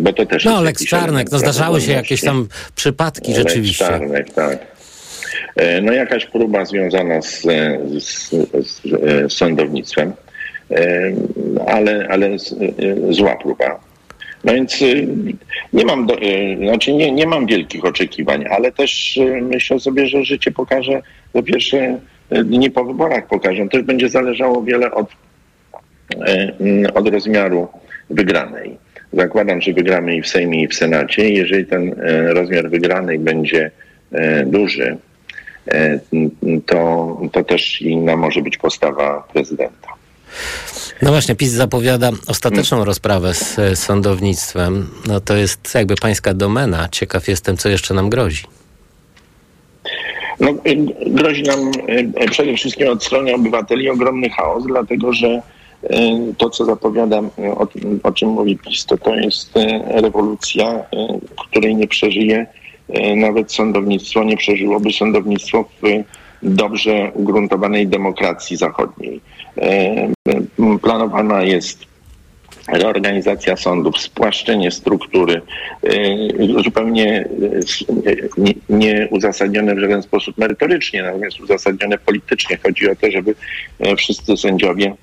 Bo 0.00 0.12
to 0.12 0.26
też 0.26 0.44
no, 0.44 0.62
Lex 0.62 0.86
Czarnek, 0.86 1.30
no 1.32 1.38
zdarzały 1.38 1.80
się 1.80 1.92
jakieś 1.92 2.20
tam 2.20 2.48
przypadki 2.74 3.32
Lex 3.32 3.42
rzeczywiście. 3.42 3.84
Czarnek, 3.84 4.32
tak. 4.32 4.58
E, 5.56 5.80
no 5.80 5.92
jakaś 5.92 6.26
próba 6.26 6.64
związana 6.64 7.22
z, 7.22 7.42
z, 7.98 8.30
z, 8.62 8.80
z 8.82 9.32
sądownictwem, 9.32 10.12
e, 10.70 11.12
ale, 11.66 12.08
ale 12.10 12.30
zła 13.10 13.36
próba. 13.36 13.80
No 14.44 14.52
więc 14.52 14.80
nie 15.72 15.84
mam, 15.84 16.06
do, 16.06 16.16
znaczy 16.58 16.92
nie, 16.92 17.12
nie 17.12 17.26
mam 17.26 17.46
wielkich 17.46 17.84
oczekiwań, 17.84 18.44
ale 18.50 18.72
też 18.72 19.18
myślę 19.42 19.80
sobie, 19.80 20.06
że 20.06 20.24
życie 20.24 20.50
pokaże, 20.50 21.02
po 21.32 21.42
pierwsze 21.42 21.98
dni 22.30 22.70
po 22.70 22.84
wyborach 22.84 23.26
pokażą, 23.26 23.68
też 23.68 23.82
będzie 23.82 24.08
zależało 24.08 24.62
wiele 24.62 24.90
od, 24.90 25.06
od 26.94 27.08
rozmiaru 27.08 27.68
wygranej. 28.10 28.84
Zakładam, 29.12 29.60
że 29.60 29.72
wygramy 29.72 30.16
i 30.16 30.22
w 30.22 30.28
Sejmie, 30.28 30.62
i 30.62 30.68
w 30.68 30.74
Senacie. 30.74 31.28
Jeżeli 31.28 31.66
ten 31.66 31.94
e, 32.00 32.34
rozmiar 32.34 32.70
wygranej 32.70 33.18
będzie 33.18 33.70
e, 34.12 34.46
duży, 34.46 34.96
e, 35.68 36.00
to, 36.66 37.20
to 37.32 37.44
też 37.44 37.82
inna 37.82 38.16
może 38.16 38.42
być 38.42 38.58
postawa 38.58 39.28
prezydenta. 39.32 39.88
No 41.02 41.10
właśnie, 41.10 41.34
PiS 41.34 41.50
zapowiada 41.50 42.10
ostateczną 42.26 42.76
hmm. 42.76 42.86
rozprawę 42.86 43.34
z 43.34 43.78
sądownictwem. 43.78 44.90
No 45.06 45.20
to 45.20 45.36
jest 45.36 45.74
jakby 45.74 45.94
pańska 45.94 46.34
domena. 46.34 46.88
Ciekaw 46.88 47.28
jestem, 47.28 47.56
co 47.56 47.68
jeszcze 47.68 47.94
nam 47.94 48.10
grozi. 48.10 48.44
No, 50.40 50.54
grozi 51.06 51.42
nam 51.42 51.58
przede 52.30 52.54
wszystkim 52.54 52.88
od 52.88 53.04
strony 53.04 53.34
obywateli 53.34 53.90
ogromny 53.90 54.30
chaos, 54.30 54.64
dlatego 54.66 55.12
że 55.12 55.28
E, 55.28 55.42
to, 56.38 56.50
co 56.50 56.64
zapowiadam, 56.64 57.30
e, 57.38 57.50
o, 57.54 57.68
o 58.02 58.12
czym 58.12 58.28
mówi 58.28 58.58
PiS, 58.58 58.86
to 58.86 58.98
to 58.98 59.14
jest 59.14 59.56
e, 59.56 60.00
rewolucja, 60.00 60.84
której 61.36 61.76
nie 61.76 61.88
przeżyje 61.88 62.46
nawet 63.16 63.52
sądownictwo, 63.52 64.24
nie 64.24 64.36
przeżyłoby 64.36 64.92
sądownictwo 64.92 65.64
w 65.82 65.86
dobrze 66.42 67.12
ugruntowanej 67.14 67.86
demokracji 67.86 68.56
zachodniej. 68.56 69.20
Planowana 70.82 71.42
jest 71.42 71.78
reorganizacja 72.68 73.56
sądów, 73.56 73.98
spłaszczenie 73.98 74.70
struktury, 74.70 75.40
zupełnie 76.64 77.28
nieuzasadnione 78.68 79.74
w 79.74 79.78
żaden 79.78 80.02
sposób 80.02 80.38
merytorycznie, 80.38 81.02
natomiast 81.02 81.40
uzasadnione 81.40 81.98
politycznie. 81.98 82.58
Chodzi 82.62 82.90
o 82.90 82.96
to, 82.96 83.10
żeby 83.10 83.34
wszyscy 83.96 84.36
sędziowie 84.36 84.94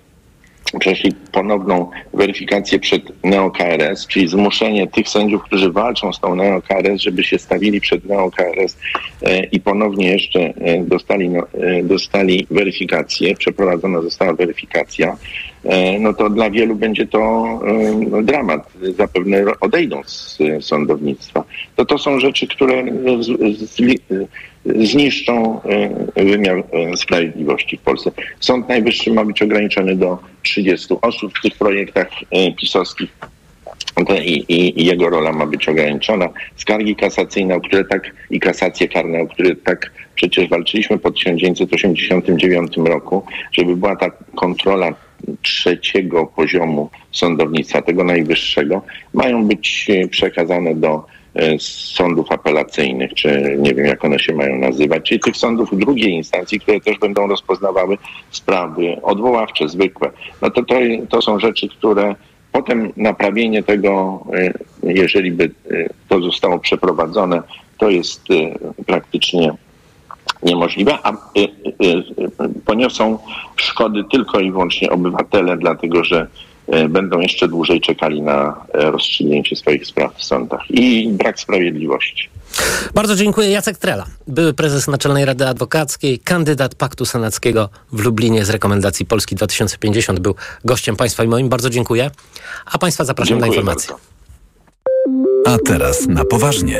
przeszli 0.79 1.13
ponowną 1.31 1.89
weryfikację 2.13 2.79
przed 2.79 3.23
NeoKRS, 3.23 4.07
czyli 4.07 4.27
zmuszenie 4.27 4.87
tych 4.87 5.09
sędziów, 5.09 5.43
którzy 5.43 5.71
walczą 5.71 6.13
z 6.13 6.19
tą 6.19 6.35
NeoKRS, 6.35 7.01
żeby 7.01 7.23
się 7.23 7.39
stawili 7.39 7.81
przed 7.81 8.05
NeoKRS 8.05 8.77
e, 9.21 9.43
i 9.43 9.59
ponownie 9.59 10.11
jeszcze 10.11 10.39
e, 10.39 10.83
dostali, 10.83 11.29
no, 11.29 11.47
e, 11.53 11.83
dostali 11.83 12.47
weryfikację, 12.51 13.35
przeprowadzona 13.35 14.01
została 14.01 14.33
weryfikacja, 14.33 15.17
no 15.99 16.13
to 16.13 16.29
dla 16.29 16.49
wielu 16.49 16.75
będzie 16.75 17.07
to 17.07 17.59
dramat. 18.23 18.73
Zapewne 18.97 19.43
odejdą 19.59 20.03
z 20.03 20.37
sądownictwa. 20.59 21.43
To 21.75 21.85
to 21.85 21.97
są 21.97 22.19
rzeczy, 22.19 22.47
które 22.47 22.83
zniszczą 24.65 25.61
e, 26.15 26.23
wymiar 26.25 26.57
e, 26.57 26.97
sprawiedliwości 26.97 27.77
w 27.77 27.81
Polsce. 27.81 28.11
Sąd 28.39 28.69
Najwyższy 28.69 29.13
ma 29.13 29.25
być 29.25 29.41
ograniczony 29.41 29.95
do 29.95 30.17
30 30.43 30.95
osób 31.01 31.33
w 31.37 31.41
tych 31.41 31.57
projektach 31.57 32.07
e, 32.31 32.51
pisowskich. 32.51 33.09
I, 34.25 34.31
i, 34.53 34.81
I, 34.81 34.85
jego 34.85 35.09
rola 35.09 35.31
ma 35.31 35.45
być 35.45 35.69
ograniczona. 35.69 36.29
Skargi 36.55 36.95
kasacyjne, 36.95 37.55
o 37.55 37.61
które 37.61 37.85
tak 37.85 38.11
i 38.29 38.39
kasacje 38.39 38.87
karne, 38.87 39.21
o 39.21 39.27
które 39.27 39.55
tak 39.55 39.91
przecież 40.15 40.49
walczyliśmy 40.49 40.97
po 40.97 41.11
1989 41.11 42.77
roku, 42.77 43.25
żeby 43.51 43.75
była 43.75 43.95
ta 43.95 44.09
kontrola 44.35 44.93
trzeciego 45.41 46.25
poziomu 46.25 46.89
sądownictwa, 47.11 47.81
tego 47.81 48.03
najwyższego, 48.03 48.81
mają 49.13 49.45
być 49.45 49.87
przekazane 50.09 50.75
do 50.75 51.05
E, 51.35 51.59
sądów 51.59 52.31
apelacyjnych, 52.31 53.13
czy 53.13 53.55
nie 53.59 53.73
wiem 53.73 53.85
jak 53.85 54.05
one 54.05 54.19
się 54.19 54.33
mają 54.33 54.57
nazywać, 54.57 55.03
czyli 55.03 55.19
tych 55.19 55.37
sądów 55.37 55.69
drugiej 55.77 56.11
instancji, 56.11 56.59
które 56.59 56.79
też 56.79 56.97
będą 56.99 57.27
rozpoznawały 57.27 57.97
sprawy 58.31 59.01
odwoławcze, 59.03 59.69
zwykłe. 59.69 60.11
No 60.41 60.49
to, 60.49 60.63
to, 60.63 60.75
to 61.09 61.21
są 61.21 61.39
rzeczy, 61.39 61.67
które 61.69 62.15
potem 62.51 62.93
naprawienie 62.97 63.63
tego, 63.63 64.23
e, 64.33 64.53
jeżeli 64.83 65.31
by 65.31 65.43
e, 65.43 65.49
to 66.09 66.21
zostało 66.21 66.59
przeprowadzone, 66.59 67.41
to 67.77 67.89
jest 67.89 68.21
praktycznie 68.85 69.53
niemożliwe, 70.43 70.97
a 71.03 71.13
poniosą 72.65 73.19
szkody 73.55 74.03
tylko 74.11 74.39
i 74.39 74.51
wyłącznie 74.51 74.89
obywatele, 74.89 75.57
dlatego 75.57 76.03
że 76.03 76.27
będą 76.89 77.19
jeszcze 77.19 77.47
dłużej 77.47 77.81
czekali 77.81 78.21
na 78.21 78.65
e, 78.73 78.91
rozstrzygnięcie 78.91 79.55
swoich 79.55 79.85
spraw 79.87 80.15
w 80.15 80.23
sądach 80.23 80.71
i 80.71 81.09
brak 81.09 81.39
sprawiedliwości. 81.39 82.29
Bardzo 82.93 83.15
dziękuję. 83.15 83.49
Jacek 83.49 83.77
Trela, 83.77 84.05
były 84.27 84.53
prezes 84.53 84.87
Naczelnej 84.87 85.25
Rady 85.25 85.47
Adwokackiej, 85.47 86.19
kandydat 86.19 86.75
Paktu 86.75 87.05
Senackiego 87.05 87.69
w 87.91 87.99
Lublinie 87.99 88.45
z 88.45 88.49
rekomendacji 88.49 89.05
Polski 89.05 89.35
2050 89.35 90.19
był 90.19 90.35
gościem 90.65 90.95
Państwa 90.95 91.23
i 91.23 91.27
moim. 91.27 91.49
Bardzo 91.49 91.69
dziękuję. 91.69 92.11
A 92.65 92.77
Państwa 92.77 93.03
zapraszam 93.03 93.39
dziękuję 93.39 93.49
na 93.49 93.55
informacje. 93.55 93.95
Bardzo. 95.45 95.55
A 95.55 95.57
teraz 95.65 96.07
na 96.07 96.25
poważnie. 96.25 96.79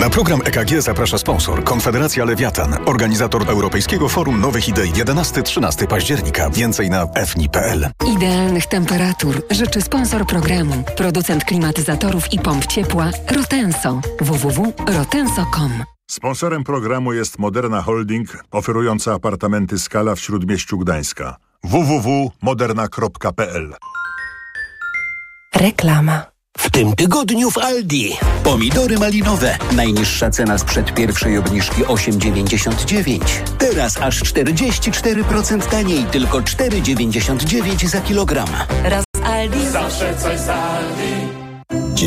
Na 0.00 0.10
program 0.10 0.40
EKG 0.44 0.82
zaprasza 0.82 1.18
sponsor 1.18 1.64
Konfederacja 1.64 2.24
Lewiatan, 2.24 2.76
organizator 2.86 3.50
Europejskiego 3.50 4.08
Forum 4.08 4.40
Nowych 4.40 4.68
Idei 4.68 4.92
11-13 4.92 5.86
października. 5.86 6.50
Więcej 6.50 6.90
na 6.90 7.06
fni.pl. 7.26 7.90
Idealnych 8.16 8.66
temperatur 8.66 9.42
życzy 9.50 9.82
sponsor 9.82 10.26
programu, 10.26 10.84
producent 10.96 11.44
klimatyzatorów 11.44 12.32
i 12.32 12.38
pomp 12.38 12.66
ciepła 12.66 13.10
Rotenso 13.36 14.00
www.rotenso.com. 14.20 15.84
Sponsorem 16.10 16.64
programu 16.64 17.12
jest 17.12 17.38
Moderna 17.38 17.82
Holding, 17.82 18.44
oferująca 18.50 19.14
apartamenty 19.14 19.78
Skala 19.78 20.14
w 20.14 20.20
Śródmieściu 20.20 20.78
Gdańska. 20.78 21.36
www.moderna.pl 21.64 23.74
Reklama. 25.54 26.29
W 26.58 26.70
tym 26.70 26.96
tygodniu 26.96 27.50
w 27.50 27.58
Aldi. 27.58 28.16
Pomidory 28.44 28.98
malinowe. 28.98 29.58
Najniższa 29.76 30.30
cena 30.30 30.58
sprzed 30.58 30.94
pierwszej 30.94 31.38
obniżki 31.38 31.82
8,99. 31.84 33.20
Teraz 33.58 33.96
aż 33.96 34.22
44% 34.22 35.66
taniej, 35.66 36.04
tylko 36.04 36.38
4,99 36.40 37.86
za 37.86 38.00
kilogram. 38.00 38.48
Raz 38.84 39.04
Aldi. 39.24 39.68
Zawsze 39.68 40.16
coś 40.16 40.38
z 40.38 40.48
Aldi. 40.48 40.59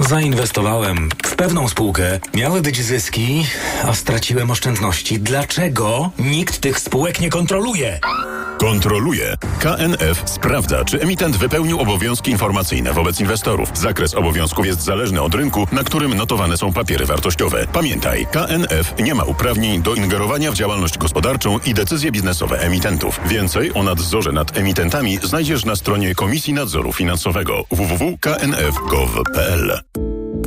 Zainwestowałem 0.00 1.08
w 1.24 1.36
pewną 1.36 1.68
spółkę. 1.68 2.20
Miały 2.34 2.62
być 2.62 2.82
zyski, 2.82 3.46
a 3.84 3.94
straciłem 3.94 4.50
oszczędności. 4.50 5.20
Dlaczego 5.20 6.10
nikt 6.18 6.60
tych 6.60 6.80
spółek 6.80 7.20
nie 7.20 7.30
kontroluje? 7.30 8.00
Kontroluje. 8.58 9.36
KNF 9.58 10.22
sprawdza, 10.26 10.84
czy 10.84 11.00
emitent 11.00 11.36
wypełnił 11.36 11.80
obowiązki 11.80 12.30
informacyjne 12.30 12.92
wobec 12.92 13.20
inwestorów. 13.20 13.78
Zakres 13.78 14.14
obowiązków 14.14 14.66
jest 14.66 14.82
zależny 14.82 15.22
od 15.22 15.34
rynku, 15.34 15.66
na 15.72 15.84
którym 15.84 16.14
notowane 16.14 16.56
są 16.56 16.72
papiery 16.72 17.06
wartościowe. 17.06 17.66
Pamiętaj, 17.72 18.26
KNF 18.32 18.94
nie 18.98 19.14
ma 19.14 19.24
uprawnień 19.24 19.82
do 19.82 19.94
ingerowania 19.94 20.52
w 20.52 20.54
działalność 20.54 20.98
gospodarczą 20.98 21.58
i 21.66 21.74
decyzje 21.74 22.12
biznesowe 22.12 22.60
emitentów. 22.60 23.20
Więcej 23.26 23.74
o 23.74 23.82
nadzorze 23.82 24.32
nad 24.32 24.56
emitentami 24.56 25.18
znajdziesz 25.22 25.64
na 25.64 25.76
stronie 25.76 26.14
Komisji 26.14 26.54
Nadzoru 26.54 26.92
Finansowego 26.92 27.64
www.knf.gov.pl. 27.70 29.85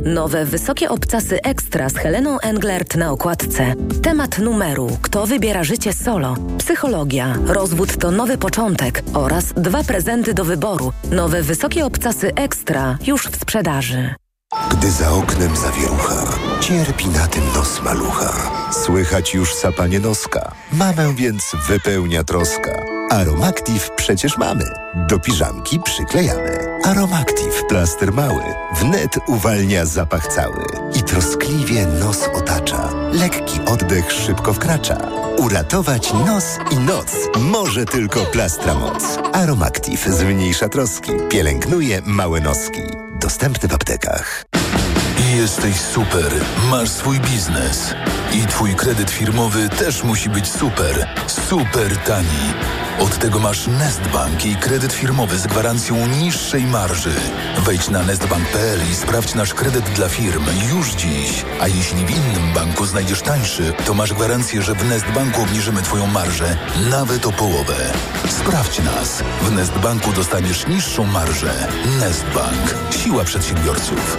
Nowe 0.04 0.44
wysokie 0.44 0.88
obcasy 0.90 1.42
ekstra 1.42 1.88
z 1.88 1.94
Heleną 1.96 2.40
Englert 2.40 2.96
na 2.96 3.12
okładce. 3.12 3.74
Temat 4.02 4.38
numeru 4.38 4.98
Kto 5.02 5.26
wybiera 5.26 5.64
życie 5.64 5.92
solo? 5.92 6.36
Psychologia. 6.58 7.36
Rozwód 7.46 7.96
to 7.98 8.10
nowy 8.10 8.38
początek 8.38 9.02
oraz 9.14 9.44
dwa 9.56 9.84
prezenty 9.84 10.34
do 10.34 10.44
wyboru. 10.44 10.92
Nowe 11.10 11.42
wysokie 11.42 11.86
obcasy 11.86 12.34
ekstra 12.34 12.98
już 13.06 13.26
w 13.26 13.36
sprzedaży. 13.36 14.14
Gdy 14.70 14.90
za 14.90 15.12
oknem 15.12 15.56
zawierucha, 15.56 16.38
cierpi 16.60 17.08
na 17.08 17.26
tym 17.26 17.42
nos 17.54 17.82
malucha. 17.82 18.32
Słychać 18.84 19.34
już 19.34 19.54
sapanie 19.54 20.00
noska. 20.00 20.52
Mamę 20.72 21.14
więc 21.16 21.52
wypełnia 21.68 22.24
troska. 22.24 22.82
Aromactive 23.10 23.90
przecież 23.96 24.38
mamy. 24.38 24.64
Do 25.08 25.18
piżamki 25.18 25.80
przyklejamy. 25.84 26.58
Aromactive 26.84 27.39
plaster 27.70 28.12
mały. 28.12 28.42
Wnet 28.80 29.18
uwalnia 29.26 29.86
zapach 29.86 30.26
cały. 30.26 30.64
I 30.94 31.02
troskliwie 31.02 31.86
nos 31.86 32.28
otacza. 32.34 32.88
Lekki 33.12 33.60
oddech 33.66 34.12
szybko 34.12 34.52
wkracza. 34.52 34.96
Uratować 35.38 36.12
nos 36.26 36.44
i 36.70 36.76
noc 36.76 37.16
może 37.38 37.84
tylko 37.84 38.20
plastra 38.20 38.74
moc. 38.74 39.18
Aromactive 39.32 40.08
zmniejsza 40.08 40.68
troski. 40.68 41.12
Pielęgnuje 41.28 42.02
małe 42.06 42.40
noski. 42.40 42.82
Dostępny 43.20 43.68
w 43.68 43.74
aptekach. 43.74 44.49
Jesteś 45.40 45.80
super. 45.80 46.34
Masz 46.70 46.88
swój 46.88 47.20
biznes. 47.20 47.94
I 48.32 48.46
twój 48.46 48.74
kredyt 48.74 49.10
firmowy 49.10 49.68
też 49.68 50.02
musi 50.02 50.30
być 50.30 50.52
super. 50.52 51.08
Super 51.26 51.96
tani. 51.96 52.52
Od 52.98 53.18
tego 53.18 53.38
masz 53.38 53.66
Nestbank 53.66 54.46
i 54.46 54.56
kredyt 54.56 54.92
firmowy 54.92 55.38
z 55.38 55.46
gwarancją 55.46 56.06
niższej 56.06 56.66
marży. 56.66 57.12
Wejdź 57.58 57.88
na 57.88 58.02
nestbank.pl 58.02 58.80
i 58.90 58.94
sprawdź 58.94 59.34
nasz 59.34 59.54
kredyt 59.54 59.84
dla 59.84 60.08
firm 60.08 60.44
już 60.70 60.90
dziś. 60.90 61.44
A 61.60 61.68
jeśli 61.68 62.06
w 62.06 62.10
innym 62.10 62.52
banku 62.54 62.86
znajdziesz 62.86 63.22
tańszy, 63.22 63.72
to 63.86 63.94
masz 63.94 64.12
gwarancję, 64.12 64.62
że 64.62 64.74
w 64.74 64.88
Nestbanku 64.88 65.42
obniżymy 65.42 65.82
twoją 65.82 66.06
marżę 66.06 66.56
nawet 66.90 67.26
o 67.26 67.32
połowę. 67.32 67.92
Sprawdź 68.28 68.78
nas. 68.78 69.22
W 69.42 69.52
Nestbanku 69.52 70.12
dostaniesz 70.12 70.66
niższą 70.66 71.04
marżę. 71.04 71.68
Nestbank. 72.00 72.74
Siła 72.90 73.24
przedsiębiorców. 73.24 74.16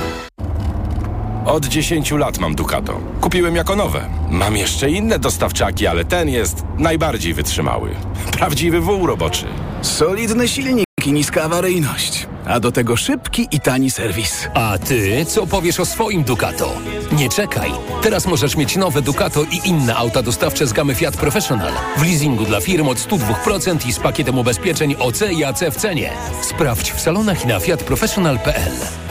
Od 1.46 1.66
10 1.66 2.12
lat 2.12 2.40
mam 2.40 2.56
Ducato. 2.56 3.00
Kupiłem 3.22 3.56
jako 3.56 3.76
nowe. 3.76 4.10
Mam 4.30 4.58
jeszcze 4.58 4.90
inne 4.90 5.20
dostawczaki, 5.20 5.88
ale 5.88 6.06
ten 6.06 6.30
jest 6.30 6.64
najbardziej 6.78 7.34
wytrzymały. 7.34 7.90
Prawdziwy 8.32 8.82
wół 8.82 9.08
roboczy. 9.08 9.46
Solidny 9.82 10.48
silnik 10.48 10.86
i 11.06 11.12
niska 11.12 11.44
awaryjność. 11.44 12.28
A 12.48 12.60
do 12.60 12.72
tego 12.72 12.98
szybki 12.98 13.48
i 13.52 13.60
tani 13.60 13.92
serwis. 13.92 14.48
A 14.54 14.78
ty 14.78 15.26
co 15.26 15.48
powiesz 15.48 15.80
o 15.80 15.86
swoim 15.86 16.24
Ducato? 16.24 16.74
Nie 17.12 17.30
czekaj. 17.30 17.72
Teraz 18.02 18.28
możesz 18.28 18.56
mieć 18.56 18.76
nowe 18.76 19.02
Ducato 19.02 19.44
i 19.44 19.70
inne 19.70 19.96
auta 19.96 20.22
dostawcze 20.22 20.68
z 20.68 20.74
gamy 20.74 20.96
Fiat 20.96 21.18
Professional. 21.18 21.72
W 21.98 22.04
leasingu 22.04 22.46
dla 22.46 22.62
firm 22.62 22.88
od 22.88 22.98
102% 22.98 23.88
i 23.88 23.94
z 23.94 24.00
pakietem 24.00 24.38
ubezpieczeń 24.38 24.96
OC 25.00 25.22
i 25.32 25.44
AC 25.44 25.64
w 25.72 25.76
cenie. 25.76 26.12
Sprawdź 26.42 26.92
w 26.92 27.02
salonach 27.02 27.44
i 27.44 27.48
na 27.48 27.60
fiatprofessional.pl. 27.60 29.11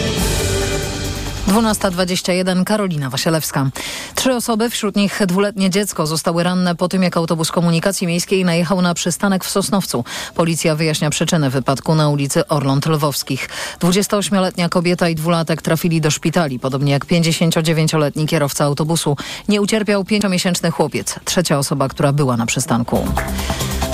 12.21 1.51 2.63
Karolina 2.63 3.09
Wasielewska. 3.09 3.69
Trzy 4.15 4.35
osoby, 4.35 4.69
wśród 4.69 4.95
nich 4.95 5.21
dwuletnie 5.27 5.69
dziecko, 5.69 6.07
zostały 6.07 6.43
ranne 6.43 6.75
po 6.75 6.87
tym, 6.87 7.03
jak 7.03 7.17
autobus 7.17 7.51
komunikacji 7.51 8.07
miejskiej 8.07 8.45
najechał 8.45 8.81
na 8.81 8.93
przystanek 8.93 9.45
w 9.45 9.49
Sosnowcu. 9.49 10.03
Policja 10.35 10.75
wyjaśnia 10.75 11.09
przyczynę 11.09 11.49
wypadku 11.49 11.95
na 11.95 12.09
ulicy 12.09 12.47
Orląt 12.47 12.85
Lwowskich. 12.85 13.49
28-letnia 13.79 14.69
kobieta 14.69 15.09
i 15.09 15.15
dwulatek 15.15 15.61
trafili 15.61 16.01
do 16.01 16.11
szpitali, 16.11 16.59
podobnie 16.59 16.91
jak 16.91 17.05
59-letni 17.05 18.27
kierowca 18.27 18.65
autobusu. 18.65 19.17
Nie 19.47 19.61
ucierpiał 19.61 20.03
pięciomiesięczny 20.03 20.71
chłopiec, 20.71 21.15
trzecia 21.25 21.57
osoba, 21.57 21.87
która 21.87 22.11
była 22.11 22.37
na 22.37 22.45
przystanku. 22.45 23.07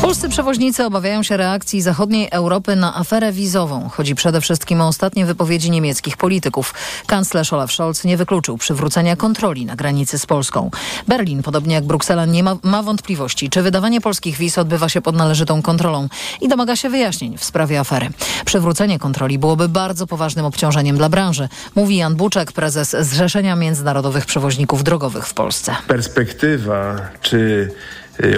Polscy 0.02 0.30
przewoźnicy 0.30 0.86
obawiają 0.86 1.24
się 1.24 1.38
reakcji 1.38 1.82
zachodniej 1.82 2.28
Europy 2.32 2.76
na 2.76 2.96
aferę 2.96 3.32
wizową. 3.32 3.90
Chodzi 3.90 4.16
przede 4.16 4.42
wszystkim 4.42 4.82
o 4.82 4.88
ostatnie 4.88 5.26
wypowiedzi 5.26 5.72
niemieckich 5.72 6.18
polityków. 6.18 6.74
Kanclerz 7.08 7.54
Olaf 7.54 7.72
Scholz 7.72 8.04
nie 8.04 8.18
wykluczył 8.18 8.58
przywrócenia 8.58 9.16
kontroli 9.16 9.66
na 9.66 9.76
granicy 9.76 10.20
z 10.20 10.26
Polską. 10.26 10.72
Berlin, 11.08 11.44
podobnie 11.44 11.76
jak 11.76 11.86
Bruksela, 11.86 12.26
nie 12.26 12.44
ma, 12.44 12.58
ma 12.64 12.84
wątpliwości, 12.84 13.50
czy 13.50 13.62
wydawanie 13.62 14.02
polskich 14.02 14.38
wiz 14.38 14.58
odbywa 14.58 14.90
się 14.90 15.02
pod 15.02 15.16
należytą 15.16 15.62
kontrolą 15.62 16.08
i 16.42 16.48
domaga 16.48 16.76
się 16.76 16.90
wyjaśnień 16.90 17.38
w 17.38 17.44
sprawie 17.44 17.80
afery. 17.80 18.10
Przywrócenie 18.46 19.00
kontroli 19.00 19.40
byłoby 19.40 19.70
bardzo 19.70 20.08
poważnym 20.08 20.46
obciążeniem 20.46 20.98
dla 20.98 21.10
branży, 21.10 21.50
mówi 21.76 21.98
Jan 21.98 22.16
Buczek, 22.16 22.52
prezes 22.52 22.96
Zrzeszenia 23.00 23.56
Międzynarodowych 23.56 24.26
Przewoźników 24.26 24.84
Drogowych 24.84 25.28
w 25.28 25.34
Polsce. 25.34 25.76
Perspektywa 25.88 26.96
czy 27.22 27.72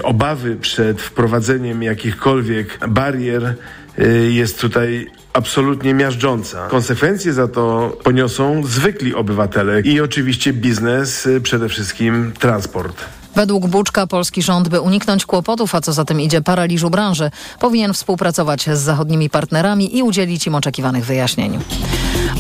obawy 0.04 0.56
przed 0.56 1.02
wprowadzeniem 1.02 1.84
jakichkolwiek 1.84 2.88
barier 2.88 3.56
y, 4.00 4.32
jest 4.32 4.60
tutaj 4.62 5.08
absolutnie 5.34 5.94
miażdżąca. 5.94 6.68
Konsekwencje 6.68 7.34
za 7.34 7.48
to 7.48 7.98
poniosą 8.04 8.64
zwykli 8.68 9.16
obywatele 9.16 9.82
i 9.82 10.02
oczywiście 10.02 10.54
biznes, 10.54 11.26
y, 11.26 11.42
przede 11.42 11.70
wszystkim 11.70 12.32
transport. 12.40 13.19
Według 13.36 13.68
Buczka 13.68 14.08
polski 14.08 14.42
rząd, 14.42 14.70
by 14.70 14.82
uniknąć 14.82 15.26
kłopotów, 15.26 15.76
a 15.76 15.82
co 15.82 15.94
za 15.94 16.06
tym 16.06 16.22
idzie 16.22 16.42
paraliżu 16.42 16.90
branży, 16.90 17.32
powinien 17.60 17.94
współpracować 17.94 18.66
z 18.66 18.80
zachodnimi 18.80 19.30
partnerami 19.30 19.98
i 19.98 20.04
udzielić 20.04 20.48
im 20.48 20.56
oczekiwanych 20.56 21.06
wyjaśnień. 21.06 21.60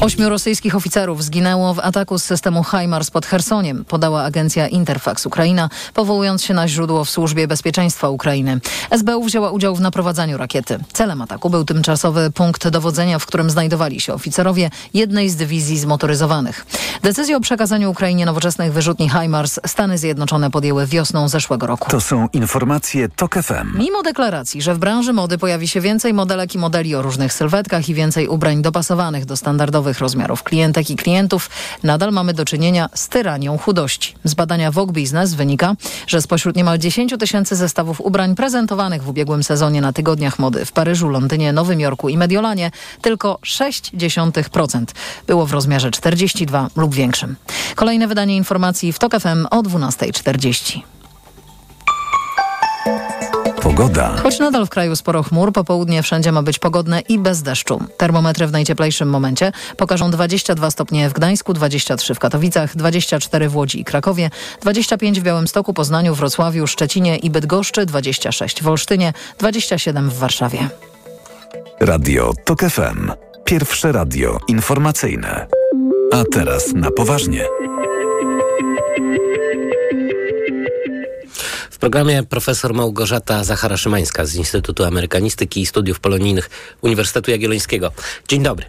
Ośmiu 0.01 0.29
rosyjskich 0.29 0.75
oficerów 0.75 1.23
zginęło 1.23 1.73
w 1.73 1.79
ataku 1.79 2.19
z 2.19 2.23
systemu 2.23 2.63
HIMARS 2.63 3.11
pod 3.11 3.25
Chersoniem, 3.25 3.85
podała 3.85 4.23
agencja 4.23 4.67
Interfax 4.67 5.25
Ukraina, 5.25 5.69
powołując 5.93 6.43
się 6.43 6.53
na 6.53 6.67
źródło 6.67 7.05
w 7.05 7.09
służbie 7.09 7.47
bezpieczeństwa 7.47 8.09
Ukrainy. 8.09 8.59
SBU 8.97 9.23
wzięła 9.23 9.51
udział 9.51 9.75
w 9.75 9.81
naprowadzaniu 9.81 10.37
rakiety. 10.37 10.79
Celem 10.93 11.21
ataku 11.21 11.49
był 11.49 11.65
tymczasowy 11.65 12.31
punkt 12.31 12.67
dowodzenia, 12.67 13.19
w 13.19 13.25
którym 13.25 13.49
znajdowali 13.49 14.01
się 14.01 14.13
oficerowie 14.13 14.69
jednej 14.93 15.29
z 15.29 15.35
dywizji 15.35 15.79
zmotoryzowanych. 15.79 16.65
Decyzję 17.03 17.37
o 17.37 17.41
przekazaniu 17.41 17.91
Ukrainie 17.91 18.25
nowoczesnych 18.25 18.73
wyrzutni 18.73 19.09
HIMARS 19.09 19.59
Stany 19.67 19.97
Zjednoczone 19.97 20.51
podjęły 20.51 20.78
wiosną 20.87 21.27
zeszłego 21.27 21.67
roku. 21.67 21.89
To 21.91 22.01
są 22.01 22.27
informacje 22.33 23.09
TOK 23.09 23.35
FM. 23.35 23.77
Mimo 23.77 24.03
deklaracji, 24.03 24.61
że 24.61 24.75
w 24.75 24.77
branży 24.77 25.13
mody 25.13 25.37
pojawi 25.37 25.67
się 25.67 25.81
więcej 25.81 26.13
modelek 26.13 26.55
i 26.55 26.57
modeli 26.57 26.95
o 26.95 27.01
różnych 27.01 27.33
sylwetkach 27.33 27.89
i 27.89 27.93
więcej 27.93 28.27
ubrań 28.27 28.61
dopasowanych 28.61 29.25
do 29.25 29.37
standardowych 29.37 29.99
rozmiarów 29.99 30.43
klientek 30.43 30.89
i 30.89 30.95
klientów, 30.95 31.49
nadal 31.83 32.11
mamy 32.11 32.33
do 32.33 32.45
czynienia 32.45 32.89
z 32.93 33.07
tyranią 33.09 33.57
chudości. 33.57 34.15
Z 34.23 34.33
badania 34.33 34.71
Vogue 34.71 34.93
Business 34.93 35.33
wynika, 35.33 35.75
że 36.07 36.21
spośród 36.21 36.55
niemal 36.55 36.79
10 36.79 37.13
tysięcy 37.19 37.55
zestawów 37.55 38.01
ubrań 38.01 38.35
prezentowanych 38.35 39.03
w 39.03 39.09
ubiegłym 39.09 39.43
sezonie 39.43 39.81
na 39.81 39.93
tygodniach 39.93 40.39
mody 40.39 40.65
w 40.65 40.71
Paryżu, 40.71 41.09
Londynie, 41.09 41.53
Nowym 41.53 41.79
Jorku 41.79 42.09
i 42.09 42.17
Mediolanie 42.17 42.71
tylko 43.01 43.39
0,6% 43.43 44.85
było 45.27 45.45
w 45.45 45.53
rozmiarze 45.53 45.91
42 45.91 46.69
lub 46.75 46.95
większym. 46.95 47.35
Kolejne 47.75 48.07
wydanie 48.07 48.37
informacji 48.37 48.93
w 48.93 48.99
TOK 48.99 49.19
FM 49.19 49.45
o 49.51 49.63
12.40. 49.63 50.68
Pogoda. 53.79 54.15
Choć 54.23 54.39
nadal 54.39 54.65
w 54.65 54.69
kraju 54.69 54.95
sporo 54.95 55.23
chmur, 55.23 55.53
popołudnie 55.53 56.03
wszędzie 56.03 56.31
ma 56.31 56.41
być 56.41 56.59
pogodne 56.59 56.99
i 56.99 57.19
bez 57.19 57.41
deszczu. 57.41 57.83
Termometry 57.97 58.47
w 58.47 58.51
najcieplejszym 58.51 59.09
momencie 59.09 59.51
pokażą 59.77 60.11
22 60.11 60.71
stopnie 60.71 61.09
w 61.09 61.13
Gdańsku, 61.13 61.53
23 61.53 62.15
w 62.15 62.19
Katowicach, 62.19 62.75
24 62.75 63.49
w 63.49 63.55
Łodzi 63.55 63.81
i 63.81 63.83
Krakowie, 63.83 64.29
25 64.61 65.19
w 65.19 65.23
Białymstoku, 65.23 65.73
Poznaniu, 65.73 66.15
Wrocławiu, 66.15 66.67
Szczecinie 66.67 67.17
i 67.17 67.29
Bydgoszczy, 67.29 67.85
26 67.85 68.63
w 68.63 68.67
Olsztynie, 68.67 69.13
27 69.37 70.09
w 70.09 70.17
Warszawie. 70.17 70.69
Radio 71.79 72.33
TOK 72.45 72.61
FM. 72.61 73.11
Pierwsze 73.45 73.91
radio 73.91 74.39
informacyjne. 74.47 75.47
A 76.13 76.23
teraz 76.31 76.73
na 76.73 76.91
poważnie. 76.91 77.45
W 81.79 81.81
programie 81.81 82.23
profesor 82.23 82.73
Małgorzata 82.73 83.43
Zachara-Szymańska 83.43 84.25
z 84.25 84.35
Instytutu 84.35 84.83
Amerykanistyki 84.83 85.61
i 85.61 85.65
Studiów 85.65 85.99
Polonijnych 85.99 86.49
Uniwersytetu 86.81 87.31
Jagiellońskiego. 87.31 87.91
Dzień 88.27 88.43
dobry. 88.43 88.65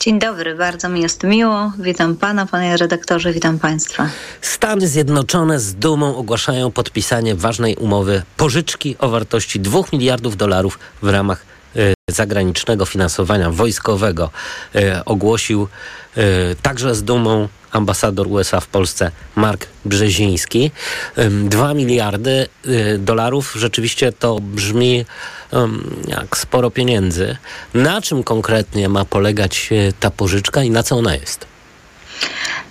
Dzień 0.00 0.18
dobry, 0.18 0.54
bardzo 0.54 0.88
mi 0.88 1.00
jest 1.00 1.24
miło. 1.24 1.72
Witam 1.78 2.16
pana, 2.16 2.46
panie 2.46 2.76
redaktorze, 2.76 3.32
witam 3.32 3.58
państwa. 3.58 4.08
Stany 4.40 4.88
Zjednoczone 4.88 5.60
z 5.60 5.74
dumą 5.74 6.16
ogłaszają 6.16 6.70
podpisanie 6.70 7.34
ważnej 7.34 7.76
umowy 7.76 8.22
pożyczki 8.36 8.96
o 8.98 9.08
wartości 9.08 9.60
2 9.60 9.80
miliardów 9.92 10.36
dolarów 10.36 10.78
w 11.02 11.08
ramach 11.08 11.51
zagranicznego 12.14 12.86
finansowania 12.86 13.50
wojskowego. 13.50 14.30
Y, 14.76 15.04
ogłosił 15.04 15.68
y, 16.16 16.20
także 16.62 16.94
z 16.94 17.02
dumą 17.02 17.48
ambasador 17.70 18.28
USA 18.28 18.60
w 18.60 18.66
Polsce 18.66 19.10
Mark 19.36 19.66
Brzeziński. 19.84 20.70
2 21.44 21.74
miliardy 21.74 22.46
dolarów 22.98 23.54
rzeczywiście 23.56 24.12
to 24.12 24.40
brzmi 24.40 25.04
jak 26.08 26.36
sporo 26.36 26.70
pieniędzy. 26.70 27.36
Na 27.74 28.02
czym 28.02 28.24
konkretnie 28.24 28.88
ma 28.88 29.04
polegać 29.04 29.70
ta 30.00 30.10
pożyczka 30.10 30.62
i 30.62 30.70
na 30.70 30.82
co 30.82 30.96
ona 30.96 31.14
jest? 31.14 31.51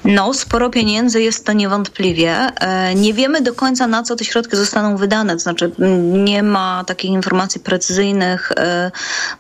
No, 0.06 0.34
sporo 0.34 0.70
pieniędzy 0.70 1.22
jest 1.22 1.46
to 1.46 1.54
niewątpliwie. 1.54 2.52
Nie 2.96 3.14
wiemy 3.14 3.42
do 3.42 3.54
końca, 3.54 3.88
na 3.88 4.04
co 4.04 4.16
te 4.16 4.26
środki 4.26 4.58
zostaną 4.58 4.98
wydane. 4.98 5.34
To 5.34 5.40
znaczy, 5.40 5.72
nie 6.14 6.44
ma 6.44 6.84
takich 6.88 7.12
informacji 7.12 7.62
precyzyjnych, 7.62 8.52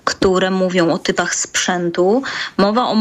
które 0.04 0.52
mówią 0.52 0.92
o 0.92 0.98
typach 0.98 1.36
sprzętu. 1.36 2.22
Mowa 2.58 2.88
o 2.88 2.96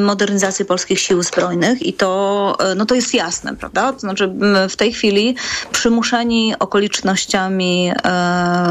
modernizacji 0.00 0.64
polskich 0.64 1.00
sił 1.00 1.22
zbrojnych 1.22 1.82
i 1.82 1.92
to, 1.92 2.58
no 2.76 2.86
to 2.86 2.94
jest 2.94 3.14
jasne, 3.14 3.56
prawda? 3.56 3.92
To 3.92 3.98
znaczy, 3.98 4.32
w 4.70 4.76
tej 4.76 4.92
chwili 4.92 5.36
przymuszeni 5.72 6.54
okolicznościami 6.58 7.92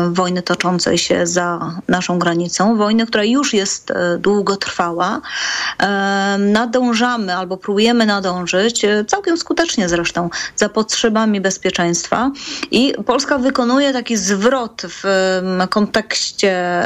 wojny 0.10 0.42
toczącej 0.42 0.98
się 0.98 1.28
za 1.28 1.76
naszą 1.88 2.20
granicą, 2.20 2.78
wojny, 2.78 3.06
która 3.06 3.24
już 3.24 3.54
jest 3.54 3.94
długotrwała, 4.20 5.22
nadążamy 6.40 7.36
albo 7.36 7.58
próbujemy 7.66 8.06
nadążyć, 8.06 8.82
całkiem 9.08 9.38
skutecznie 9.38 9.90
zresztą, 9.90 10.30
za 10.56 10.70
potrzebami 10.70 11.42
bezpieczeństwa. 11.42 12.32
I 12.72 12.94
Polska 13.06 13.38
wykonuje 13.38 13.94
taki 13.94 14.18
zwrot 14.18 14.82
w 14.90 15.04
kontekście 15.70 16.84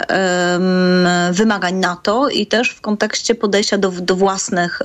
wymagań 1.31 1.75
NATO 1.75 2.29
i 2.29 2.47
też 2.47 2.69
w 2.69 2.81
kontekście 2.81 3.35
podejścia 3.35 3.77
do, 3.77 3.91
do, 3.91 4.15
własnych, 4.15 4.81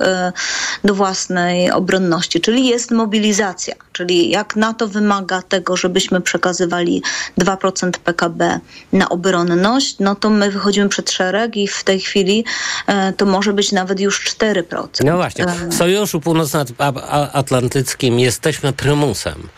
do 0.83 0.95
własnej 0.95 1.71
obronności, 1.71 2.41
czyli 2.41 2.67
jest 2.67 2.91
mobilizacja. 2.91 3.75
Czyli 3.91 4.29
jak 4.29 4.55
NATO 4.55 4.87
wymaga 4.87 5.41
tego, 5.41 5.77
żebyśmy 5.77 6.21
przekazywali 6.21 7.03
2% 7.39 7.91
PKB 7.91 8.59
na 8.93 9.09
obronność, 9.09 9.95
no 9.99 10.15
to 10.15 10.29
my 10.29 10.51
wychodzimy 10.51 10.89
przed 10.89 11.11
szereg 11.11 11.57
i 11.57 11.67
w 11.67 11.83
tej 11.83 11.99
chwili 11.99 12.45
to 13.17 13.25
może 13.25 13.53
być 13.53 13.71
nawet 13.71 13.99
już 13.99 14.35
4%. 14.35 14.87
No 15.05 15.15
właśnie. 15.15 15.45
W 15.45 15.73
Sojuszu 15.85 16.21
Północnoatlantyckim 16.21 18.19
jesteśmy 18.19 18.73
prymusem. 18.73 19.49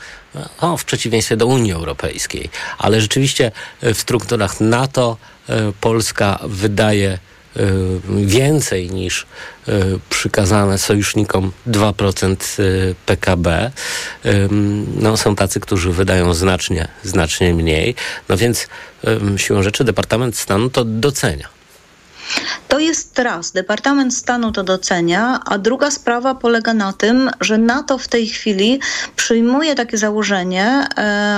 O, 0.62 0.78
w 0.78 0.86
przeciwieństwie 0.86 1.38
do 1.38 1.46
Unii 1.46 1.72
Europejskiej. 1.72 2.50
Ale 2.78 3.02
rzeczywiście 3.02 3.52
w 3.82 3.98
strukturach 3.98 4.62
NATO 4.62 5.18
Polska 5.82 6.40
wydaje 6.44 7.20
więcej 8.08 8.92
niż 8.92 9.26
przykazane 10.10 10.78
sojusznikom 10.78 11.52
2% 11.68 12.36
PKB. 13.06 13.72
No, 15.00 15.18
są 15.18 15.36
tacy, 15.36 15.60
którzy 15.60 15.92
wydają 15.92 16.34
znacznie, 16.34 16.88
znacznie 17.04 17.54
mniej. 17.54 17.96
No 18.30 18.38
więc 18.38 18.68
siłą 19.38 19.64
rzeczy 19.64 19.84
Departament 19.84 20.38
Stanu 20.38 20.70
to 20.70 20.86
docenia. 20.86 21.57
To 22.68 22.80
jest 22.80 23.20
raz, 23.20 23.52
Departament 23.52 24.16
Stanu 24.16 24.52
to 24.52 24.64
docenia, 24.64 25.40
a 25.46 25.58
druga 25.58 25.92
sprawa 25.92 26.36
polega 26.36 26.74
na 26.74 26.94
tym, 26.94 27.30
że 27.42 27.58
NATO 27.58 27.98
w 27.98 28.08
tej 28.08 28.28
chwili 28.28 28.80
przyjmuje 29.16 29.76
takie 29.76 29.98
założenie, 29.98 30.88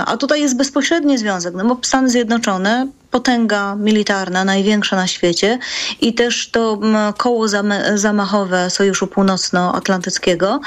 a 0.05 0.17
tutaj 0.17 0.41
jest 0.41 0.57
bezpośredni 0.57 1.17
związek, 1.17 1.53
no 1.57 1.65
bo 1.65 1.79
Stany 1.81 2.09
Zjednoczone 2.09 2.87
potęga 3.11 3.75
militarna, 3.75 4.45
największa 4.45 4.95
na 4.95 5.07
świecie 5.07 5.59
i 6.01 6.13
też 6.13 6.49
to 6.49 6.79
koło 7.17 7.47
zamachowe 7.95 8.69
Sojuszu 8.69 9.07
Północnoatlantyckiego 9.07 10.59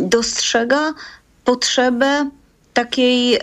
dostrzega 0.00 0.94
potrzebę 1.44 2.30
takiej 2.74 3.38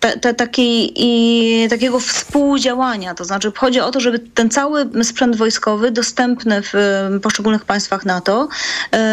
te, 0.00 0.34
te, 0.34 0.48
i, 0.56 1.66
takiego 1.70 2.00
współdziałania. 2.00 3.14
To 3.14 3.24
znaczy 3.24 3.52
chodzi 3.56 3.80
o 3.80 3.90
to, 3.90 4.00
żeby 4.00 4.18
ten 4.18 4.50
cały 4.50 4.88
sprzęt 5.02 5.36
wojskowy 5.36 5.90
dostępny 5.90 6.62
w 6.62 6.72
poszczególnych 7.22 7.64
państwach 7.64 8.04
NATO 8.04 8.48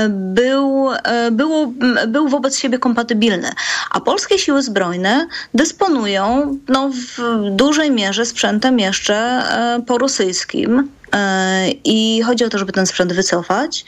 był, 0.10 0.90
było, 1.32 1.74
był 2.08 2.28
wobec 2.28 2.58
siebie 2.58 2.80
kompatybilny. 2.80 3.50
A 3.92 4.00
polskie 4.00 4.40
siły 4.40 4.62
zbrojne 4.62 5.28
dysponują 5.54 6.58
no, 6.68 6.90
w 6.90 7.20
dużej 7.52 7.92
mierze 7.92 8.26
sprzętem 8.26 8.80
jeszcze 8.80 9.44
porosyjskim. 9.88 10.90
I 11.84 12.22
chodzi 12.26 12.46
o 12.46 12.50
to, 12.50 12.58
żeby 12.58 12.72
ten 12.72 12.86
sprzęt 12.86 13.14
wycofać 13.14 13.86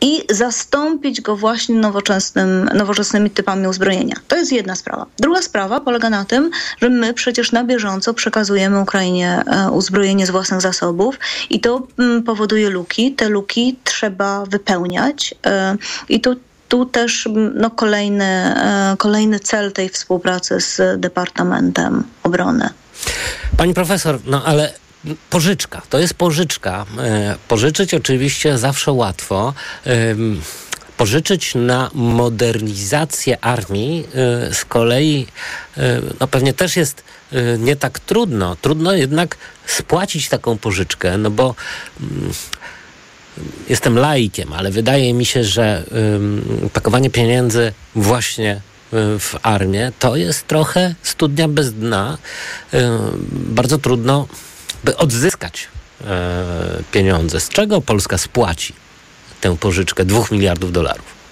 i 0.00 0.22
zastąpić 0.30 1.20
go 1.20 1.36
właśnie 1.36 1.74
nowoczesnym, 1.74 2.70
nowoczesnymi 2.74 3.30
typami 3.30 3.66
uzbrojenia. 3.66 4.16
To 4.28 4.36
jest 4.36 4.52
jedna 4.52 4.76
sprawa. 4.76 5.06
Druga 5.18 5.42
sprawa 5.42 5.80
polega 5.80 6.10
na 6.10 6.24
tym, 6.24 6.50
że 6.80 6.88
my 6.88 7.14
przecież 7.14 7.52
na 7.52 7.64
bieżąco 7.64 8.14
przekazujemy 8.14 8.80
Ukrainie 8.80 9.42
uzbrojenie 9.72 10.26
z 10.26 10.30
własnych 10.30 10.60
zasobów 10.60 11.18
i 11.50 11.60
to 11.60 11.86
powoduje 12.26 12.70
luki. 12.70 13.12
Te 13.12 13.28
luki 13.28 13.76
trzeba 13.84 14.44
wypełniać 14.46 15.34
i 16.08 16.20
to 16.20 16.34
tu 16.68 16.86
też 16.86 17.28
no, 17.54 17.70
kolejny, 17.70 18.54
kolejny 18.98 19.40
cel 19.40 19.72
tej 19.72 19.88
współpracy 19.88 20.60
z 20.60 21.00
Departamentem 21.00 22.04
Obrony. 22.22 22.68
Pani 23.56 23.74
profesor, 23.74 24.18
no 24.26 24.44
ale 24.44 24.72
pożyczka, 25.30 25.82
to 25.90 25.98
jest 25.98 26.14
pożyczka. 26.14 26.86
Pożyczyć 27.48 27.94
oczywiście 27.94 28.58
zawsze 28.58 28.92
łatwo 28.92 29.54
pożyczyć 31.02 31.54
na 31.54 31.90
modernizację 31.94 33.44
armii 33.44 34.04
y, 34.50 34.54
z 34.54 34.64
kolei 34.64 35.26
y, 35.78 35.80
no 36.20 36.26
pewnie 36.26 36.52
też 36.52 36.76
jest 36.76 37.04
nie 37.58 37.76
tak 37.76 37.98
trudno. 37.98 38.56
Trudno 38.56 38.92
jednak 38.92 39.36
spłacić 39.66 40.28
taką 40.28 40.58
pożyczkę, 40.58 41.18
no 41.18 41.30
bo 41.30 41.54
mm, 42.00 42.32
jestem 43.68 43.98
laikiem, 43.98 44.52
ale 44.52 44.70
wydaje 44.70 45.14
mi 45.14 45.24
się, 45.24 45.44
że 45.44 45.84
pakowanie 46.72 47.10
pieniędzy 47.10 47.72
właśnie 47.94 48.60
w 49.18 49.34
armię 49.42 49.92
to 49.98 50.16
jest 50.16 50.46
trochę 50.46 50.94
studnia 51.02 51.48
bez 51.48 51.74
dna. 51.74 52.18
Bardzo 53.32 53.78
trudno 53.78 54.28
by 54.84 54.96
odzyskać 54.96 55.68
pieniądze. 56.92 57.40
Z 57.40 57.48
czego 57.48 57.80
Polska 57.80 58.18
spłaci 58.18 58.74
tę 59.40 59.56
pożyczkę 59.56 60.04
2 60.04 60.24
miliardów 60.30 60.72
dolarów? 60.72 61.22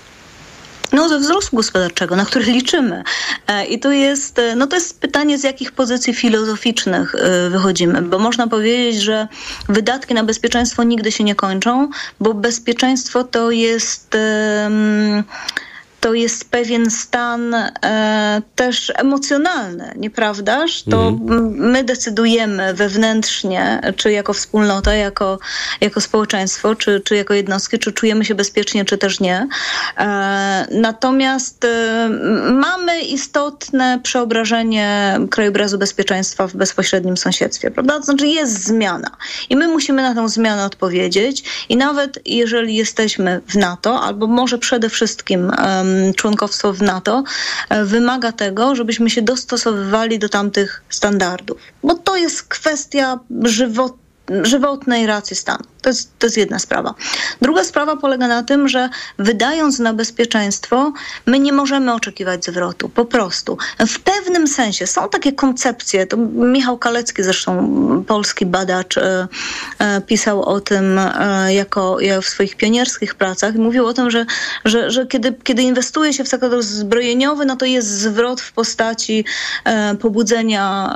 No, 0.93 1.09
ze 1.09 1.19
wzrostu 1.19 1.57
gospodarczego, 1.57 2.17
na 2.17 2.25
który 2.25 2.45
liczymy. 2.45 3.03
E, 3.47 3.65
I 3.65 3.79
to 3.79 3.93
jest, 3.93 4.39
e, 4.39 4.57
no 4.57 4.67
to 4.67 4.77
jest 4.77 5.01
pytanie, 5.01 5.39
z 5.39 5.45
jakich 5.45 5.73
pozycji 5.73 6.15
filozoficznych 6.15 7.15
e, 7.15 7.51
wychodzimy, 7.51 8.03
bo 8.03 8.19
można 8.19 8.47
powiedzieć, 8.47 9.03
że 9.03 9.29
wydatki 9.69 10.15
na 10.15 10.25
bezpieczeństwo 10.25 10.83
nigdy 10.83 11.13
się 11.13 11.25
nie 11.25 11.35
kończą, 11.35 11.91
bo 12.21 12.35
bezpieczeństwo 12.35 13.25
to 13.25 13.51
jest. 13.51 14.17
Um, 14.65 15.25
to 16.01 16.15
jest 16.15 16.51
pewien 16.51 16.91
stan 16.91 17.55
e, 17.55 18.43
też 18.55 18.93
emocjonalny, 18.97 19.93
nieprawdaż? 19.97 20.83
To 20.83 21.09
mhm. 21.09 21.55
my 21.57 21.85
decydujemy 21.85 22.75
wewnętrznie, 22.75 23.81
czy 23.97 24.13
jako 24.13 24.33
wspólnota, 24.33 24.95
jako, 24.95 25.39
jako 25.81 26.01
społeczeństwo, 26.01 26.75
czy, 26.75 27.01
czy 27.05 27.17
jako 27.17 27.35
jednostki, 27.35 27.79
czy 27.79 27.93
czujemy 27.93 28.25
się 28.25 28.35
bezpiecznie, 28.35 28.85
czy 28.85 28.99
też 28.99 29.21
nie. 29.21 29.49
E, 29.99 30.67
natomiast 30.71 31.65
e, 31.65 32.09
mamy 32.53 33.01
istotne 33.01 34.01
przeobrażenie 34.03 35.19
krajobrazu 35.31 35.79
bezpieczeństwa 35.79 36.47
w 36.47 36.57
bezpośrednim 36.57 37.17
sąsiedztwie, 37.17 37.71
prawda? 37.71 37.99
To 37.99 38.05
znaczy 38.05 38.27
jest 38.27 38.65
zmiana 38.65 39.11
i 39.51 39.57
my 39.57 39.69
musimy 39.69 40.03
na 40.03 40.15
tę 40.15 40.29
zmianę 40.29 40.65
odpowiedzieć 40.65 41.67
i 41.69 41.77
nawet 41.77 42.19
jeżeli 42.27 42.77
jesteśmy 42.77 43.41
w 43.49 43.57
NATO, 43.57 44.01
albo 44.01 44.27
może 44.27 44.59
przede 44.59 44.89
wszystkim 44.89 45.53
członkostwo 46.17 46.73
w 46.73 46.83
NATO 46.83 47.25
e, 47.69 47.85
wymaga 47.85 48.33
tego, 48.33 48.75
żebyśmy 48.75 49.11
się 49.11 49.23
dostosowywali 49.23 50.19
do 50.19 50.29
tamtych 50.29 50.83
standardów. 50.89 51.61
Bo 51.83 51.95
to 51.95 52.17
jest 52.17 52.43
kwestia 52.43 53.19
żywotnej 54.43 55.07
racji 55.07 55.37
stanu. 55.37 55.65
To 55.83 55.89
jest, 55.89 56.19
to 56.19 56.27
jest 56.27 56.37
jedna 56.37 56.59
sprawa. 56.59 56.95
Druga 57.43 57.65
sprawa 57.65 57.97
polega 57.97 58.29
na 58.29 58.43
tym, 58.43 58.69
że 58.69 58.89
wydając 59.19 59.79
na 59.79 59.93
bezpieczeństwo, 59.95 60.93
my 61.27 61.39
nie 61.39 61.53
możemy 61.53 61.95
oczekiwać 61.95 62.45
zwrotu. 62.45 62.89
Po 62.89 63.05
prostu. 63.05 63.59
W 63.79 63.99
pewnym 64.21 64.49
sensie 64.49 64.87
są 64.87 65.09
takie 65.09 65.33
koncepcje, 65.33 66.07
to 66.07 66.17
Michał 66.17 66.79
Kalecki 66.79 67.23
zresztą, 67.23 68.05
polski 68.07 68.47
badacz, 68.47 68.99
e, 68.99 69.29
e, 69.79 70.01
pisał 70.01 70.43
o 70.43 70.61
tym 70.61 70.99
e, 70.99 71.55
jako 71.55 71.97
w 72.23 72.29
swoich 72.29 72.57
pionierskich 72.57 73.15
pracach. 73.15 73.55
Mówił 73.55 73.87
o 73.87 73.93
tym, 73.93 74.11
że, 74.11 74.27
że, 74.65 74.91
że 74.91 75.07
kiedy, 75.07 75.35
kiedy 75.45 75.63
inwestuje 75.63 76.13
się 76.13 76.25
w 76.25 76.29
sektor 76.29 76.63
zbrojeniowy, 76.63 77.45
no 77.45 77.57
to 77.57 77.65
jest 77.65 77.89
zwrot 77.89 78.41
w 78.41 78.53
postaci 78.53 79.25
pobudzenia 80.01 80.95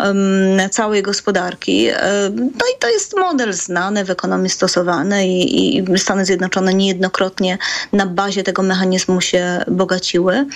całej 0.71 1.03
gospodarki. 1.03 1.89
No 2.31 2.67
i 2.75 2.79
to 2.81 2.89
jest 2.89 3.17
model 3.17 3.53
znany 3.53 4.05
w 4.05 4.11
ekonomii 4.11 4.51
stosowany 4.51 5.29
i, 5.29 5.77
i 5.77 5.99
Stany 5.99 6.25
Zjednoczone 6.25 6.75
niejednokrotnie 6.75 7.59
na 7.93 8.07
bazie 8.07 8.43
tego 8.43 8.63
mechanizmu 8.63 9.21
się 9.21 9.65
bogaciły. 9.69 10.47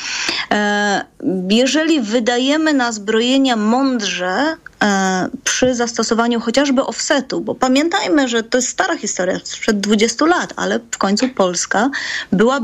Jeżeli 1.51 2.01
wydajemy 2.01 2.58
na 2.59 2.93
zbrojenia 2.93 3.57
mądrze, 3.57 4.57
przy 5.45 5.75
zastosowaniu 5.75 6.41
chociażby 6.41 6.83
offsetu, 6.83 7.41
bo 7.41 7.55
pamiętajmy, 7.55 8.29
że 8.29 8.43
to 8.43 8.59
jest 8.59 8.69
stara 8.69 8.97
historia, 8.97 9.39
sprzed 9.45 9.81
20 9.81 10.27
lat, 10.27 10.53
ale 10.57 10.81
w 10.91 10.99
końcu 10.99 11.29
Polska 11.29 11.91
była 12.33 12.61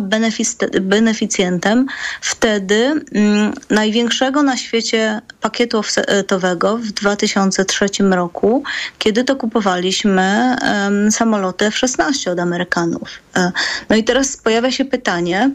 beneficjentem 0.81 1.87
wtedy 2.21 3.05
mm, 3.15 3.53
największego 3.71 4.43
na 4.43 4.57
świecie 4.57 5.21
pakietu 5.41 5.79
offsetowego 5.79 6.77
w 6.77 6.87
2003 6.87 7.87
roku, 8.11 8.63
kiedy 8.99 9.25
to 9.25 9.37
kupowaliśmy 9.37 10.57
samoloty 11.11 11.67
F-16 11.67 12.31
od 12.31 12.39
Amerykanów. 12.39 13.09
E, 13.37 13.53
no 13.89 13.97
i 13.97 14.05
teraz 14.05 14.37
pojawia 14.37 14.71
się 14.71 14.85
pytanie, 14.85 15.51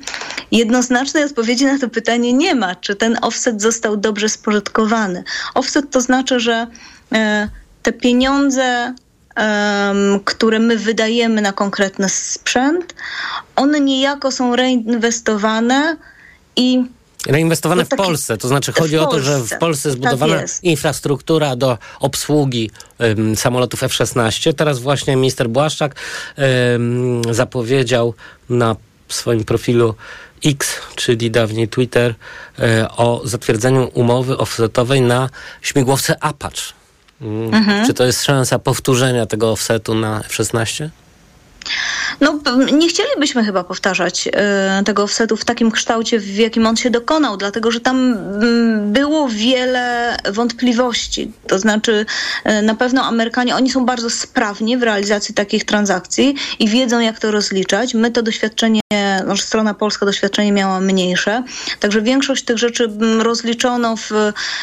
jednoznacznej 0.52 1.24
odpowiedzi 1.24 1.66
na 1.66 1.80
to 1.80 1.90
pytanie 1.90 2.34
nie 2.34 2.56
ma, 2.56 2.76
czy 2.76 2.96
ten 2.96 3.18
offset 3.22 3.62
został 3.62 3.98
dobrze 3.98 4.30
spożytkowany. 4.30 5.24
Offset 5.54 5.92
to 5.92 6.02
znaczy, 6.02 6.40
że 6.40 6.49
że 6.50 6.68
e, 7.14 7.50
te 7.84 7.94
pieniądze, 7.94 8.94
które 10.26 10.60
my 10.60 10.78
wydajemy 10.78 11.42
na 11.42 11.54
konkretny 11.54 12.10
sprzęt, 12.10 12.96
one 13.56 13.80
niejako 13.80 14.32
są 14.32 14.56
reinwestowane 14.56 15.98
i 16.56 16.84
Reinwestowane 17.28 17.86
w 17.86 17.90
Polsce, 17.90 18.38
to 18.38 18.48
znaczy 18.48 18.72
chodzi 18.74 18.98
o 18.98 19.06
to, 19.06 19.20
że 19.20 19.40
w 19.40 19.58
Polsce 19.58 19.90
tak 19.90 19.98
zbudowana 19.98 20.36
tak 20.36 20.50
infrastruktura 20.64 21.56
do 21.56 21.78
obsługi 22.00 22.72
um, 23.00 23.36
samolotów 23.36 23.84
F-16. 23.84 24.54
Teraz 24.54 24.80
właśnie 24.80 25.16
minister 25.16 25.50
Błaszczak 25.50 25.96
um, 26.38 27.22
zapowiedział 27.34 28.14
na 28.50 28.76
swoim 29.10 29.44
profilu 29.44 29.96
X, 30.46 30.76
czyli 30.96 31.32
dawniej 31.32 31.68
Twitter, 31.68 32.16
e, 32.60 32.90
o 32.98 33.22
zatwierdzeniu 33.24 33.92
umowy 33.94 34.38
offsetowej 34.38 35.02
na 35.02 35.30
śmigłowce 35.62 36.24
Apache. 36.24 36.74
Mm. 37.22 37.54
Mhm. 37.54 37.88
Czy 37.88 37.94
to 37.94 38.06
jest 38.06 38.24
szansa 38.24 38.60
powtórzenia 38.60 39.26
tego 39.26 39.52
offsetu 39.52 39.96
na 39.96 40.20
F-16? 40.20 40.90
No, 42.22 42.40
nie 42.72 42.90
chcielibyśmy 42.90 43.44
chyba 43.44 43.64
powtarzać 43.64 44.28
y, 44.28 44.32
tego 44.84 45.04
offsetu 45.04 45.38
w 45.38 45.46
takim 45.46 45.72
kształcie, 45.72 46.20
w 46.20 46.36
jakim 46.36 46.68
on 46.68 46.76
się 46.78 46.90
dokonał, 46.90 47.38
dlatego 47.38 47.72
że 47.72 47.80
tam 47.80 48.14
y, 48.14 48.18
było 48.92 49.30
wiele 49.30 50.18
wątpliwości. 50.32 51.32
To 51.48 51.60
znaczy, 51.60 52.06
y, 52.46 52.62
na 52.62 52.76
pewno 52.76 53.04
Amerykanie, 53.04 53.56
oni 53.56 53.72
są 53.72 53.86
bardzo 53.86 54.10
sprawni 54.10 54.78
w 54.78 54.84
realizacji 54.84 55.36
takich 55.36 55.66
transakcji 55.66 56.36
i 56.60 56.68
wiedzą, 56.68 57.00
jak 57.00 57.20
to 57.20 57.32
rozliczać. 57.32 57.94
My 57.94 58.12
to 58.12 58.22
doświadczenie, 58.22 58.82
może 59.28 59.44
strona 59.44 59.74
polska 59.74 60.06
doświadczenie 60.06 60.52
miała 60.52 60.80
mniejsze, 60.80 61.44
także 61.80 62.02
większość 62.02 62.44
tych 62.44 62.58
rzeczy 62.58 62.90
rozliczono 63.20 63.96
w 63.96 64.12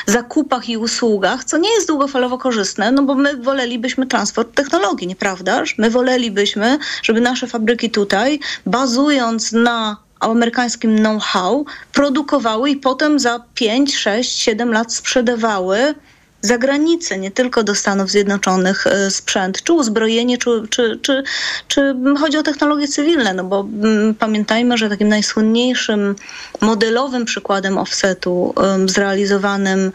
zakupach 0.07 0.69
i 0.69 0.77
usługach, 0.77 1.45
co 1.45 1.59
nie 1.59 1.75
jest 1.75 1.87
długofalowo 1.87 2.39
korzystne, 2.39 2.93
no 2.93 3.03
bo 3.03 3.15
my 3.15 3.37
wolelibyśmy 3.37 4.07
transport 4.07 4.55
technologii, 4.55 5.07
nieprawdaż? 5.07 5.79
My 5.79 5.91
wolelibyśmy, 5.91 6.79
żeby 7.03 7.21
nasze 7.21 7.47
fabryki 7.47 7.91
tutaj, 7.91 8.41
bazując 8.67 9.53
na 9.53 9.97
amerykańskim 10.21 10.99
know-how, 10.99 11.65
produkowały 11.93 12.71
i 12.71 12.77
potem 12.77 13.19
za 13.19 13.41
5, 13.55 13.97
6, 13.97 14.39
7 14.41 14.73
lat 14.73 14.95
sprzedawały 14.95 15.95
za 16.41 16.59
granicę, 16.59 17.19
nie 17.19 17.31
tylko 17.31 17.63
do 17.63 17.75
Stanów 17.75 18.11
Zjednoczonych 18.11 18.87
e, 18.87 19.11
sprzęt, 19.11 19.63
czy 19.63 19.73
uzbrojenie, 19.73 20.39
czy, 20.39 20.51
czy, 20.71 20.99
czy, 21.03 21.23
czy 21.69 21.97
chodzi 22.19 22.39
o 22.39 22.43
technologie 22.43 22.89
cywilne, 22.89 23.35
no 23.35 23.45
bo 23.45 23.61
mm, 23.61 24.15
pamiętajmy, 24.15 24.79
że 24.79 24.89
takim 24.89 25.09
najsłynniejszym 25.09 26.17
modelowym 26.61 27.25
przykładem 27.25 27.79
offsetu 27.79 28.55
zrealizowanym 28.87 29.93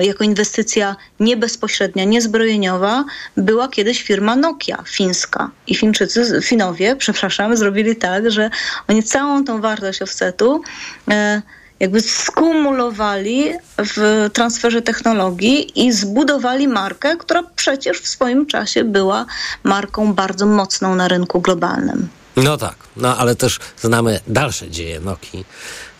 jako 0.00 0.24
inwestycja 0.24 0.96
niebezpośrednia, 1.20 2.04
niezbrojeniowa 2.04 3.04
była 3.36 3.68
kiedyś 3.68 4.02
firma 4.02 4.36
Nokia 4.36 4.82
fińska. 4.86 5.50
I 5.66 5.74
Fińczycy, 5.74 6.40
Finowie, 6.42 6.96
przepraszam, 7.02 7.56
zrobili 7.56 7.96
tak, 7.96 8.30
że 8.30 8.50
oni 8.88 9.02
całą 9.02 9.44
tą 9.44 9.60
wartość 9.60 10.02
offsetu 10.02 10.62
e, 11.10 11.42
jakby 11.80 12.00
skumulowali 12.00 13.52
w 13.78 14.28
transferze 14.32 14.82
technologii 14.82 15.86
i 15.86 15.92
zbudowali 15.92 16.68
markę, 16.68 17.16
która 17.16 17.42
przecież 17.56 18.00
w 18.00 18.08
swoim 18.08 18.46
czasie 18.46 18.84
była 18.84 19.26
marką 19.64 20.14
bardzo 20.14 20.46
mocną 20.46 20.94
na 20.94 21.08
rynku 21.08 21.40
globalnym. 21.40 22.08
No 22.36 22.56
tak, 22.56 22.74
no 22.96 23.16
ale 23.16 23.36
też 23.36 23.58
znamy 23.80 24.20
dalsze 24.26 24.70
dzieje 24.70 25.00
Nokii 25.00 25.44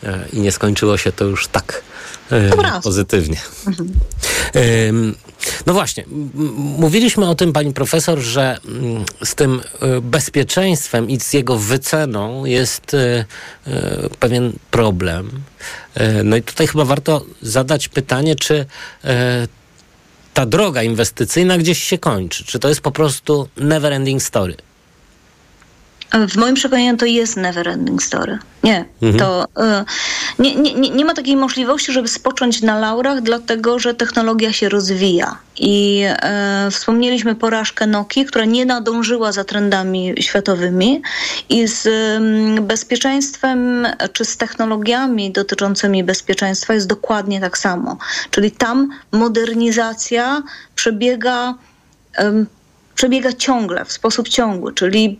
e, 0.03 0.25
i 0.33 0.39
nie 0.39 0.51
skończyło 0.51 0.97
się 0.97 1.11
to 1.11 1.25
już 1.25 1.47
tak 1.47 1.81
e, 2.31 2.81
pozytywnie. 2.81 3.37
Mhm. 3.67 3.89
No 5.65 5.73
właśnie, 5.73 6.03
mówiliśmy 6.77 7.29
o 7.29 7.35
tym, 7.35 7.53
pani 7.53 7.73
profesor, 7.73 8.19
że 8.19 8.57
z 9.23 9.35
tym 9.35 9.61
e, 9.81 10.01
bezpieczeństwem 10.01 11.09
i 11.09 11.19
z 11.19 11.33
jego 11.33 11.57
wyceną 11.57 12.45
jest 12.45 12.93
e, 12.93 13.25
e, 13.67 14.09
pewien 14.19 14.53
problem. 14.71 15.41
No 16.23 16.35
i 16.35 16.41
tutaj 16.41 16.67
chyba 16.67 16.85
warto 16.85 17.25
zadać 17.41 17.87
pytanie, 17.87 18.35
czy 18.35 18.65
ta 20.33 20.45
droga 20.45 20.83
inwestycyjna 20.83 21.57
gdzieś 21.57 21.83
się 21.83 21.97
kończy? 21.97 22.45
Czy 22.45 22.59
to 22.59 22.69
jest 22.69 22.81
po 22.81 22.91
prostu 22.91 23.49
never 23.57 23.93
ending 23.93 24.23
story? 24.23 24.55
W 26.29 26.35
moim 26.37 26.55
przekonaniu 26.55 26.97
to 26.97 27.05
jest 27.05 27.37
never 27.37 27.67
ending 27.67 28.03
story. 28.03 28.37
Nie, 28.63 28.85
Mhm. 29.01 29.19
to 29.19 29.45
y, 29.45 29.85
nie, 30.39 30.55
nie, 30.55 30.89
nie, 30.89 31.05
ma 31.05 31.13
takiej 31.13 31.35
możliwości, 31.35 31.91
żeby 31.91 32.07
spocząć 32.07 32.61
na 32.61 32.79
laurach, 32.79 33.21
dlatego 33.21 33.79
że 33.79 33.93
technologia 33.93 34.53
się 34.53 34.69
rozwija. 34.69 35.37
I 35.59 36.03
e, 36.05 36.67
wspomnieliśmy 36.71 37.35
porażkę 37.35 37.87
Nokii, 37.87 38.25
która 38.25 38.45
nie 38.45 38.65
nadążyła 38.65 39.31
za 39.31 39.43
trendami 39.43 40.13
światowymi 40.19 41.01
i 41.49 41.67
z 41.67 41.85
ym, 41.85 42.65
bezpieczeństwem 42.67 43.87
czy 44.13 44.25
z 44.25 44.37
technologiami 44.37 45.31
dotyczącymi 45.31 46.03
bezpieczeństwa 46.03 46.73
jest 46.73 46.87
dokładnie 46.87 47.41
tak 47.41 47.57
samo. 47.57 47.97
Czyli 48.31 48.51
tam 48.51 48.89
modernizacja 49.11 50.43
przebiega 50.75 51.53
przebiega 52.99 53.33
ciągle, 53.33 53.85
w 53.85 53.91
sposób 53.91 54.29
ciągły, 54.29 54.73
czyli 54.73 55.17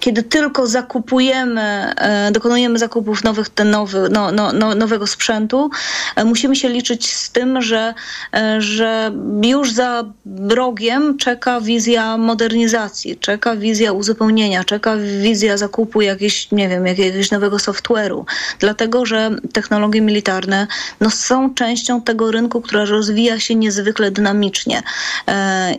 kiedy 0.00 0.22
tylko 0.22 0.66
zakupujemy, 0.66 1.60
e, 1.96 2.30
dokonujemy 2.32 2.78
zakupów 2.78 3.24
nowych, 3.24 3.48
ten 3.48 3.70
nowy, 3.70 4.08
no, 4.12 4.32
no, 4.32 4.52
no, 4.52 4.74
nowego 4.74 5.06
sprzętu, 5.06 5.70
e, 6.16 6.24
musimy 6.24 6.56
się 6.56 6.68
liczyć 6.68 7.14
z 7.14 7.30
tym, 7.30 7.62
że, 7.62 7.94
e, 8.34 8.60
że 8.60 9.12
już 9.44 9.72
za 9.72 10.04
rogiem 10.48 11.18
czeka 11.18 11.60
wizja 11.60 12.16
modernizacji, 12.16 13.16
czeka 13.16 13.56
wizja 13.56 13.92
uzupełnienia, 13.92 14.64
czeka 14.64 14.96
wizja 14.96 15.56
zakupu 15.56 16.00
jakiegoś, 16.00 16.50
nie 16.52 16.68
wiem, 16.68 16.86
jakiegoś 16.86 17.30
nowego 17.30 17.56
software'u, 17.56 18.24
dlatego, 18.58 19.06
że 19.06 19.30
technologie 19.52 20.00
militarne 20.00 20.66
no, 21.00 21.10
są 21.10 21.54
częścią 21.54 22.02
tego 22.02 22.30
rynku, 22.30 22.60
która 22.60 22.84
rozwija 22.84 23.40
się 23.40 23.54
niezwykle 23.54 24.10
dynamicznie. 24.10 24.82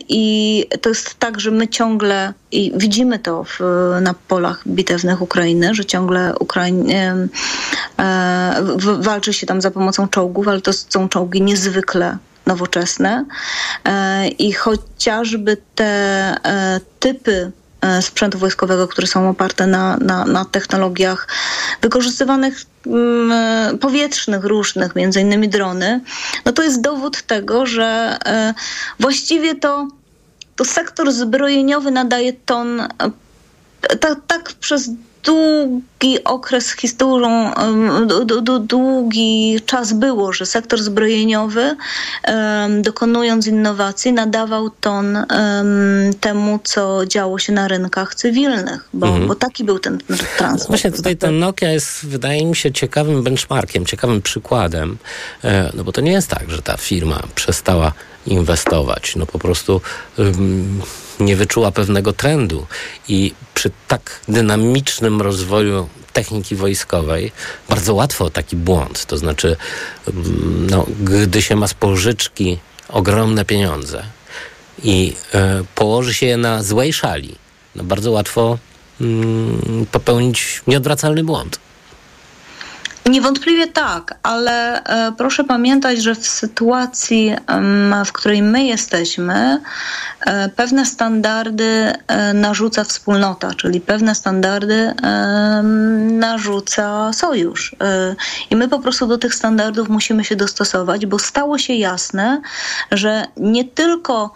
I 0.08 0.64
to 0.80 0.88
jest 0.88 1.18
tak, 1.18 1.41
że 1.42 1.50
my 1.50 1.68
ciągle, 1.68 2.32
i 2.52 2.72
widzimy 2.76 3.18
to 3.18 3.44
w, 3.44 3.60
na 4.00 4.14
polach 4.28 4.68
bitewnych 4.68 5.22
Ukrainy, 5.22 5.74
że 5.74 5.84
ciągle 5.84 6.34
Ukraiń, 6.40 6.92
e, 6.92 7.28
w, 8.76 9.04
walczy 9.04 9.32
się 9.32 9.46
tam 9.46 9.60
za 9.60 9.70
pomocą 9.70 10.08
czołgów, 10.08 10.48
ale 10.48 10.60
to 10.60 10.72
są 10.72 11.08
czołgi 11.08 11.42
niezwykle 11.42 12.18
nowoczesne. 12.46 13.24
E, 13.84 14.28
i 14.28 14.52
chociażby 14.52 15.56
te 15.74 15.84
e, 15.84 16.80
typy 17.00 17.52
e, 17.80 18.02
sprzętu 18.02 18.38
wojskowego, 18.38 18.88
które 18.88 19.06
są 19.06 19.28
oparte 19.28 19.66
na, 19.66 19.96
na, 19.96 20.24
na 20.24 20.44
technologiach 20.44 21.28
wykorzystywanych 21.80 22.62
mm, 22.86 23.32
e, 23.32 23.78
powietrznych 23.78 24.44
różnych, 24.44 24.96
między 24.96 25.20
innymi 25.20 25.48
drony, 25.48 26.00
no 26.44 26.52
to 26.52 26.62
jest 26.62 26.80
dowód 26.80 27.22
tego, 27.22 27.66
że 27.66 28.18
e, 28.26 28.54
właściwie 29.00 29.54
to 29.54 29.88
to 30.62 30.68
sektor 30.68 31.12
zbrojeniowy 31.12 31.90
nadaje 31.90 32.32
ton 32.32 32.82
tak, 34.00 34.18
tak 34.26 34.52
przez 34.60 34.90
długi 35.24 36.24
okres 36.24 36.72
historią, 36.72 37.50
długi 38.60 39.60
czas 39.66 39.92
było, 39.92 40.32
że 40.32 40.46
sektor 40.46 40.82
zbrojeniowy 40.82 41.76
dokonując 42.82 43.46
innowacji 43.46 44.12
nadawał 44.12 44.70
ton 44.70 45.16
em, 45.16 45.26
temu, 46.20 46.58
co 46.64 47.06
działo 47.06 47.38
się 47.38 47.52
na 47.52 47.68
rynkach 47.68 48.14
cywilnych, 48.14 48.88
bo, 48.94 49.06
Mhm. 49.06 49.26
bo 49.28 49.34
taki 49.34 49.64
był 49.64 49.78
ten 49.78 49.98
transport. 50.38 50.68
Właśnie 50.68 50.92
tutaj 50.92 51.16
ta 51.16 51.30
Nokia 51.30 51.70
jest, 51.70 52.06
wydaje 52.06 52.46
mi 52.46 52.56
się, 52.56 52.72
ciekawym 52.72 53.22
benchmarkiem, 53.22 53.86
ciekawym 53.86 54.22
przykładem, 54.22 54.96
e, 55.44 55.70
no 55.74 55.84
bo 55.84 55.92
to 55.92 56.00
nie 56.00 56.12
jest 56.12 56.28
tak, 56.28 56.50
że 56.50 56.62
ta 56.62 56.76
firma 56.76 57.22
przestała 57.34 57.92
inwestować, 58.26 59.16
no 59.16 59.26
po 59.26 59.38
prostu 59.38 59.80
nie 61.20 61.36
wyczuła 61.36 61.70
pewnego 61.70 62.12
trendu. 62.12 62.66
I 63.08 63.34
przy 63.54 63.70
tak 63.88 64.20
dynamicznym 64.28 65.22
rozwoju 65.22 65.88
techniki 66.12 66.56
wojskowej 66.56 67.32
bardzo 67.68 67.94
łatwo 67.94 68.30
taki 68.30 68.56
błąd, 68.56 69.06
to 69.06 69.16
znaczy 69.16 69.56
no, 70.70 70.86
gdy 71.02 71.42
się 71.42 71.56
ma 71.56 71.68
z 71.68 71.74
pożyczki 71.74 72.58
ogromne 72.88 73.44
pieniądze 73.44 74.02
i 74.84 75.14
e, 75.34 75.64
położy 75.74 76.14
się 76.14 76.26
je 76.26 76.36
na 76.36 76.62
złej 76.62 76.92
szali, 76.92 77.34
no 77.74 77.84
bardzo 77.84 78.10
łatwo 78.10 78.58
popełnić 79.92 80.62
nieodwracalny 80.66 81.24
błąd. 81.24 81.58
Niewątpliwie 83.06 83.66
tak, 83.66 84.14
ale 84.22 84.84
e, 84.84 85.12
proszę 85.12 85.44
pamiętać, 85.44 86.02
że 86.02 86.14
w 86.14 86.26
sytuacji, 86.26 87.36
w 88.06 88.12
której 88.12 88.42
my 88.42 88.64
jesteśmy, 88.64 89.60
e, 90.26 90.48
pewne 90.48 90.86
standardy 90.86 91.92
e, 92.06 92.34
narzuca 92.34 92.84
wspólnota, 92.84 93.54
czyli 93.54 93.80
pewne 93.80 94.14
standardy 94.14 94.94
narzuca 96.02 97.12
sojusz. 97.12 97.76
I 98.50 98.56
my 98.56 98.68
po 98.68 98.78
prostu 98.78 99.06
do 99.06 99.18
tych 99.18 99.34
standardów 99.34 99.88
musimy 99.88 100.24
się 100.24 100.36
dostosować, 100.36 101.06
bo 101.06 101.18
stało 101.18 101.58
się 101.58 101.74
jasne, 101.74 102.40
że 102.90 103.24
nie 103.36 103.64
tylko 103.64 104.32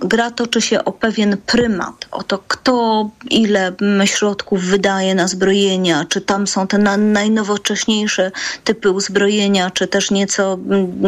gra 0.00 0.30
toczy 0.30 0.60
się 0.60 0.84
o 0.84 0.92
pewien 0.92 1.36
prymat, 1.46 2.08
o 2.10 2.22
to, 2.22 2.38
kto 2.48 3.10
ile 3.30 3.72
środków 4.04 4.62
wydaje 4.62 5.14
na 5.14 5.28
zbrojenia, 5.28 6.04
czy 6.08 6.20
tam 6.20 6.46
są 6.46 6.66
te 6.66 6.78
na, 6.78 6.96
najnowocześniejsze 6.96 8.32
typy 8.64 8.90
uzbrojenia, 8.90 9.70
czy 9.70 9.86
też 9.86 10.10
nieco, 10.10 10.58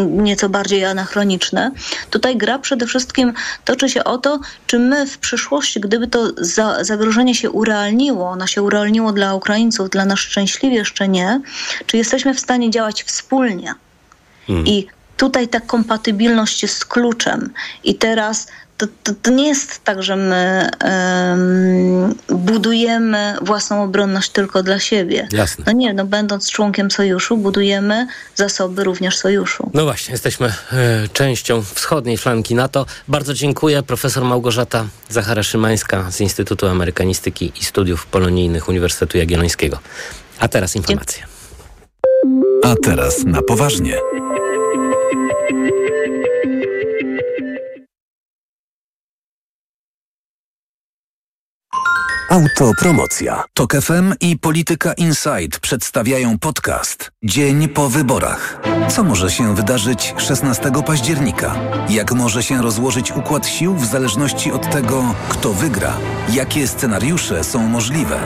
nieco 0.09 0.49
bardziej 0.49 0.85
anachroniczne. 0.85 1.71
Tutaj 2.11 2.37
gra 2.37 2.59
przede 2.59 2.87
wszystkim 2.87 3.33
toczy 3.65 3.89
się 3.89 4.05
o 4.05 4.19
to, 4.19 4.41
czy 4.67 4.79
my 4.79 5.07
w 5.07 5.19
przyszłości, 5.19 5.81
gdyby 5.81 6.07
to 6.07 6.33
za, 6.39 6.85
zagrożenie 6.85 7.35
się 7.35 7.51
urealniło, 7.51 8.29
ono 8.31 8.47
się 8.47 8.63
urealniło 8.63 9.13
dla 9.13 9.35
Ukraińców, 9.35 9.91
dla 9.91 10.05
nas 10.05 10.19
szczęśliwie 10.19 10.77
jeszcze 10.77 11.09
nie, 11.09 11.41
czy 11.87 11.97
jesteśmy 11.97 12.35
w 12.35 12.41
stanie 12.41 12.71
działać 12.71 13.03
wspólnie. 13.03 13.75
I 14.65 14.87
tutaj 15.17 15.49
ta 15.49 15.61
kompatybilność 15.61 16.63
jest 16.63 16.87
kluczem. 16.87 17.53
I 17.85 17.95
teraz 17.95 18.47
to, 18.77 18.87
to, 19.03 19.13
to 19.23 19.31
nie 19.31 19.49
jest 19.49 19.85
tak, 19.85 20.03
że 20.03 20.17
my 20.17 20.69
em, 20.81 22.15
budujemy 22.29 23.37
własną 23.43 23.83
obronność 23.83 24.31
tylko 24.31 24.63
dla 24.63 24.79
siebie. 24.79 25.29
Jasne. 25.33 25.65
No 25.67 25.73
nie, 25.73 25.95
no 25.95 26.05
będąc 26.05 26.51
członkiem 26.51 26.91
sojuszu, 26.91 27.37
budujemy 27.37 28.07
zasoby 28.35 28.85
również 28.85 29.17
sojuszu. 29.17 29.71
No 29.75 29.85
właśnie, 29.85 30.13
jesteśmy 30.13 30.47
e, 30.47 30.53
częścią 31.13 31.63
wschodniej 31.63 32.19
flanki 32.19 32.55
NATO. 32.55 32.87
Bardzo 33.09 33.35
dziękuję. 33.35 33.83
Profesor 33.83 34.25
Małgorzata 34.25 34.87
Zachara-Szymańska 35.11 36.11
z 36.11 36.21
Instytutu 36.21 36.67
Amerykanistyki 36.67 37.53
i 37.61 37.65
Studiów 37.65 38.07
Polonijnych 38.07 38.69
Uniwersytetu 38.69 39.19
Jagiellońskiego. 39.19 39.79
A 40.39 40.49
teraz 40.49 40.77
informacje. 40.77 41.27
A 42.65 42.75
teraz 42.83 43.25
na 43.25 43.43
poważnie. 43.43 43.99
Autopromocja. 52.37 53.45
Tok 53.55 53.73
FM 53.73 54.15
i 54.21 54.39
Polityka 54.39 54.93
Insight 54.93 55.61
przedstawiają 55.61 56.39
podcast 56.39 57.11
Dzień 57.25 57.69
po 57.69 57.89
wyborach. 57.89 58.61
Co 58.89 59.05
może 59.05 59.31
się 59.31 59.55
wydarzyć 59.55 60.15
16 60.19 60.71
października? 60.87 61.57
Jak 61.89 62.13
może 62.13 62.43
się 62.43 62.63
rozłożyć 62.63 63.13
układ 63.13 63.47
sił 63.47 63.75
w 63.75 63.87
zależności 63.87 64.53
od 64.53 64.71
tego, 64.71 65.15
kto 65.29 65.53
wygra? 65.53 65.97
Jakie 66.33 66.69
scenariusze 66.69 67.45
są 67.45 67.69
możliwe? 67.69 68.19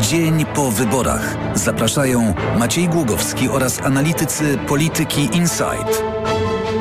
Dzień 0.00 0.44
po 0.54 0.70
wyborach. 0.70 1.36
Zapraszają 1.54 2.34
Maciej 2.58 2.88
Głogowski 2.88 3.48
oraz 3.48 3.80
analitycy 3.80 4.58
Polityki 4.68 5.28
Insight. 5.32 6.02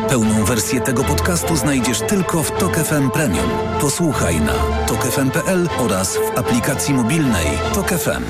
Pełną 0.09 0.45
wersję 0.45 0.81
tego 0.81 1.03
podcastu 1.03 1.55
znajdziesz 1.55 1.99
tylko 1.99 2.43
w 2.43 2.51
Tok 2.51 2.77
FM 2.77 3.09
Premium. 3.09 3.49
Posłuchaj 3.81 4.41
na 4.41 4.53
tokefm.pl 4.87 5.69
oraz 5.77 6.17
w 6.17 6.37
aplikacji 6.37 6.93
mobilnej 6.93 7.45
Tok 7.73 7.89
FM. 7.89 8.23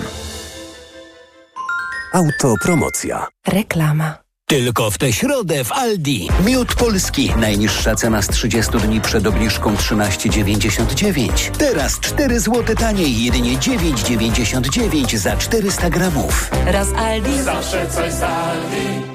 Autopromocja. 2.13 3.27
Reklama. 3.47 4.17
Tylko 4.47 4.91
w 4.91 4.97
tę 4.97 5.13
środę 5.13 5.63
w 5.63 5.71
Aldi. 5.71 6.29
Miód 6.45 6.75
polski. 6.75 7.31
Najniższa 7.38 7.95
cena 7.95 8.21
z 8.21 8.27
30 8.27 8.77
dni 8.77 9.01
przed 9.01 9.27
obniżką 9.27 9.75
13,99. 9.75 11.51
Teraz 11.57 11.99
4 11.99 12.39
zł 12.39 12.75
taniej, 12.75 13.23
jedynie 13.23 13.57
9,99 13.57 15.17
za 15.17 15.38
400 15.38 15.89
gramów. 15.89 16.51
Raz 16.65 16.93
Aldi. 16.93 17.41
Zawsze 17.41 17.89
coś 17.89 18.13
z 18.13 18.21
Aldi. 18.23 19.14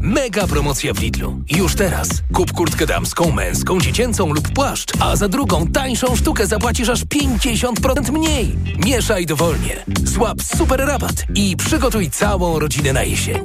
Mega 0.00 0.46
promocja 0.46 0.94
w 0.94 1.00
Lidlu. 1.00 1.42
Już 1.48 1.74
teraz. 1.74 2.08
Kup 2.34 2.52
kurtkę 2.52 2.86
damską, 2.86 3.32
męską, 3.32 3.80
dziecięcą 3.80 4.32
lub 4.32 4.48
płaszcz, 4.48 4.92
a 5.00 5.16
za 5.16 5.28
drugą 5.28 5.66
tańszą 5.66 6.16
sztukę 6.16 6.46
zapłacisz 6.46 6.88
aż 6.88 7.04
50% 7.04 8.12
mniej. 8.12 8.56
Mieszaj 8.86 9.26
dowolnie. 9.26 9.84
Złap 10.04 10.42
super 10.42 10.80
rabat 10.86 11.24
i 11.34 11.56
przygotuj 11.56 12.10
całą 12.10 12.58
rodzinę 12.58 12.92
na 12.92 13.02
jesień. 13.02 13.42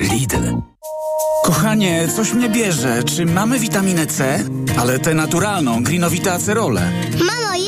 Lidl. 0.00 0.56
Kochanie, 1.44 2.08
coś 2.16 2.32
mnie 2.32 2.48
bierze. 2.48 3.02
Czy 3.02 3.26
mamy 3.26 3.58
witaminę 3.58 4.06
C? 4.06 4.44
Ale 4.78 4.98
tę 4.98 5.14
naturalną, 5.14 5.82
grinowite 5.82 6.32
acerole. 6.32 6.92
Mamo? 7.18 7.61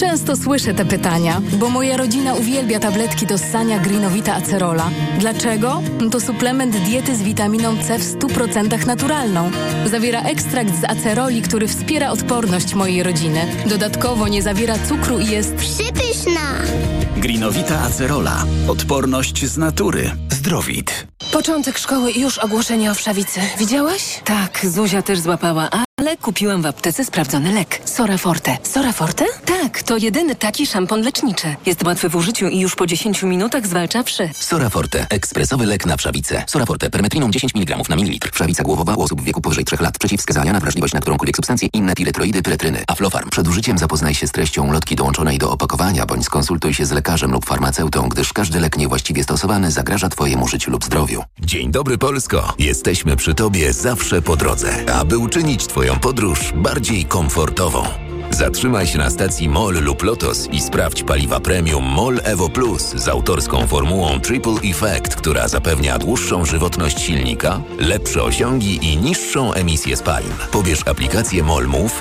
Często 0.00 0.36
słyszę 0.36 0.74
te 0.74 0.84
pytania, 0.84 1.40
bo 1.52 1.68
moja 1.70 1.96
rodzina 1.96 2.34
uwielbia 2.34 2.78
tabletki 2.80 3.26
do 3.26 3.38
ssania 3.38 3.78
Greenowita 3.78 4.34
Acerola. 4.34 4.90
Dlaczego? 5.18 5.82
To 6.10 6.20
suplement 6.20 6.76
diety 6.76 7.16
z 7.16 7.22
witaminą 7.22 7.76
C 7.82 7.98
w 7.98 8.18
100% 8.18 8.86
naturalną. 8.86 9.50
Zawiera 9.86 10.22
ekstrakt 10.22 10.80
z 10.80 10.84
aceroli, 10.84 11.42
który 11.42 11.68
wspiera 11.68 12.10
odporność 12.10 12.74
mojej 12.74 13.02
rodziny. 13.02 13.40
Dodatkowo 13.66 14.28
nie 14.28 14.42
zawiera 14.42 14.74
cukru 14.88 15.18
i 15.18 15.26
jest 15.26 15.54
Przypyszna! 15.54 16.40
Grinowita 17.16 17.80
acerola. 17.80 18.44
Odporność 18.68 19.44
z 19.46 19.58
natury. 19.58 20.10
Zdrowit. 20.30 21.06
Początek 21.32 21.78
szkoły 21.78 22.10
i 22.10 22.20
już 22.20 22.38
ogłoszenie 22.38 22.90
o 22.90 22.94
wszawicy. 22.94 23.40
Widziałaś? 23.58 24.20
Tak, 24.24 24.66
Zuzia 24.66 25.02
też 25.02 25.18
złapała, 25.20 25.68
ale 25.98 26.16
kupiłam 26.16 26.62
w 26.62 26.66
aptece 26.66 27.04
sprawdzony 27.04 27.52
lek. 27.52 27.80
Sora 27.84 28.18
Forte. 28.18 28.56
Sora 28.62 28.92
Forte? 28.92 29.24
Tak, 29.44 29.82
to 29.82 29.96
jedyny 29.96 30.34
taki 30.34 30.66
szampon 30.66 31.02
leczniczy. 31.02 31.56
Jest 31.66 31.84
łatwy 31.84 32.08
w 32.08 32.16
użyciu 32.16 32.48
i 32.48 32.60
już 32.60 32.74
po 32.76 32.86
10 32.86 33.22
minutach 33.22 33.66
zwalcza 33.66 34.02
wszy. 34.02 34.30
Sora 34.34 34.68
Forte. 34.68 35.06
Ekspresowy 35.10 35.66
lek 35.66 35.86
na 35.86 35.96
wszawicę. 35.96 36.44
Sora 36.46 36.66
Forte. 36.66 36.90
Permetriną 36.90 37.30
10 37.30 37.54
mg 37.54 37.76
na 37.88 37.96
mililitr. 37.96 38.30
Wszawica 38.32 38.62
głowowa 38.62 38.94
u 38.94 39.02
osób 39.02 39.20
w 39.20 39.24
wieku 39.24 39.40
powyżej 39.40 39.64
3 39.64 39.76
lat. 39.80 39.98
Przeciwwskazania 39.98 40.52
na 40.52 40.60
wrażliwość 40.60 40.94
na 40.94 41.00
którąkolwiek 41.00 41.36
substancję. 41.36 41.68
Inne 41.72 41.94
piretroidy, 41.94 42.42
pyretryny. 42.42 42.84
Aflofarm. 42.88 43.30
Przed 43.30 43.48
użyciem 43.48 43.78
zapoznaj 43.78 44.14
się 44.14 44.26
z 44.26 44.32
treścią 44.32 44.72
lotki 44.72 44.96
dołączonej 44.96 45.38
do 45.38 45.50
opakowania, 45.50 46.06
bądź 46.06 46.24
skonsultuj 46.24 46.74
się 46.74 46.86
z 46.86 46.90
lekarzem 46.92 47.32
lub 47.32 47.46
farmaceutą, 47.46 48.08
gdyż 48.08 48.32
każdy 48.32 48.60
lek 48.60 48.76
niewłaściwie 48.76 49.22
stosowany 49.22 49.70
zagraża 49.70 50.08
Twojemu 50.08 50.48
życiu 50.48 50.70
lub 50.70 50.84
zdrowiu. 50.84 51.22
Dzień 51.40 51.70
dobry 51.70 51.98
Polsko. 51.98 52.54
Jesteśmy 52.58 53.16
przy 53.16 53.34
Tobie 53.34 53.72
zawsze 53.72 54.22
po 54.22 54.36
drodze, 54.36 54.92
aby 54.92 55.18
uczynić 55.18 55.66
Twoją 55.88 56.00
podróż 56.00 56.52
bardziej 56.54 57.04
komfortową. 57.04 57.82
Zatrzymaj 58.30 58.86
się 58.86 58.98
na 58.98 59.10
stacji 59.10 59.48
MOL 59.48 59.74
lub 59.80 60.02
LOTOS 60.02 60.48
i 60.52 60.60
sprawdź 60.60 61.02
paliwa 61.02 61.40
premium 61.40 61.84
MOL 61.84 62.20
Evo 62.24 62.48
Plus 62.48 62.82
z 62.82 63.08
autorską 63.08 63.66
formułą 63.66 64.20
Triple 64.20 64.60
Effect, 64.64 65.16
która 65.16 65.48
zapewnia 65.48 65.98
dłuższą 65.98 66.44
żywotność 66.44 67.00
silnika, 67.00 67.60
lepsze 67.78 68.22
osiągi 68.22 68.92
i 68.92 68.96
niższą 68.96 69.52
emisję 69.52 69.96
spalin. 69.96 70.32
Pobierz 70.52 70.88
aplikację 70.88 71.42
MOL 71.42 71.66
Move 71.66 71.94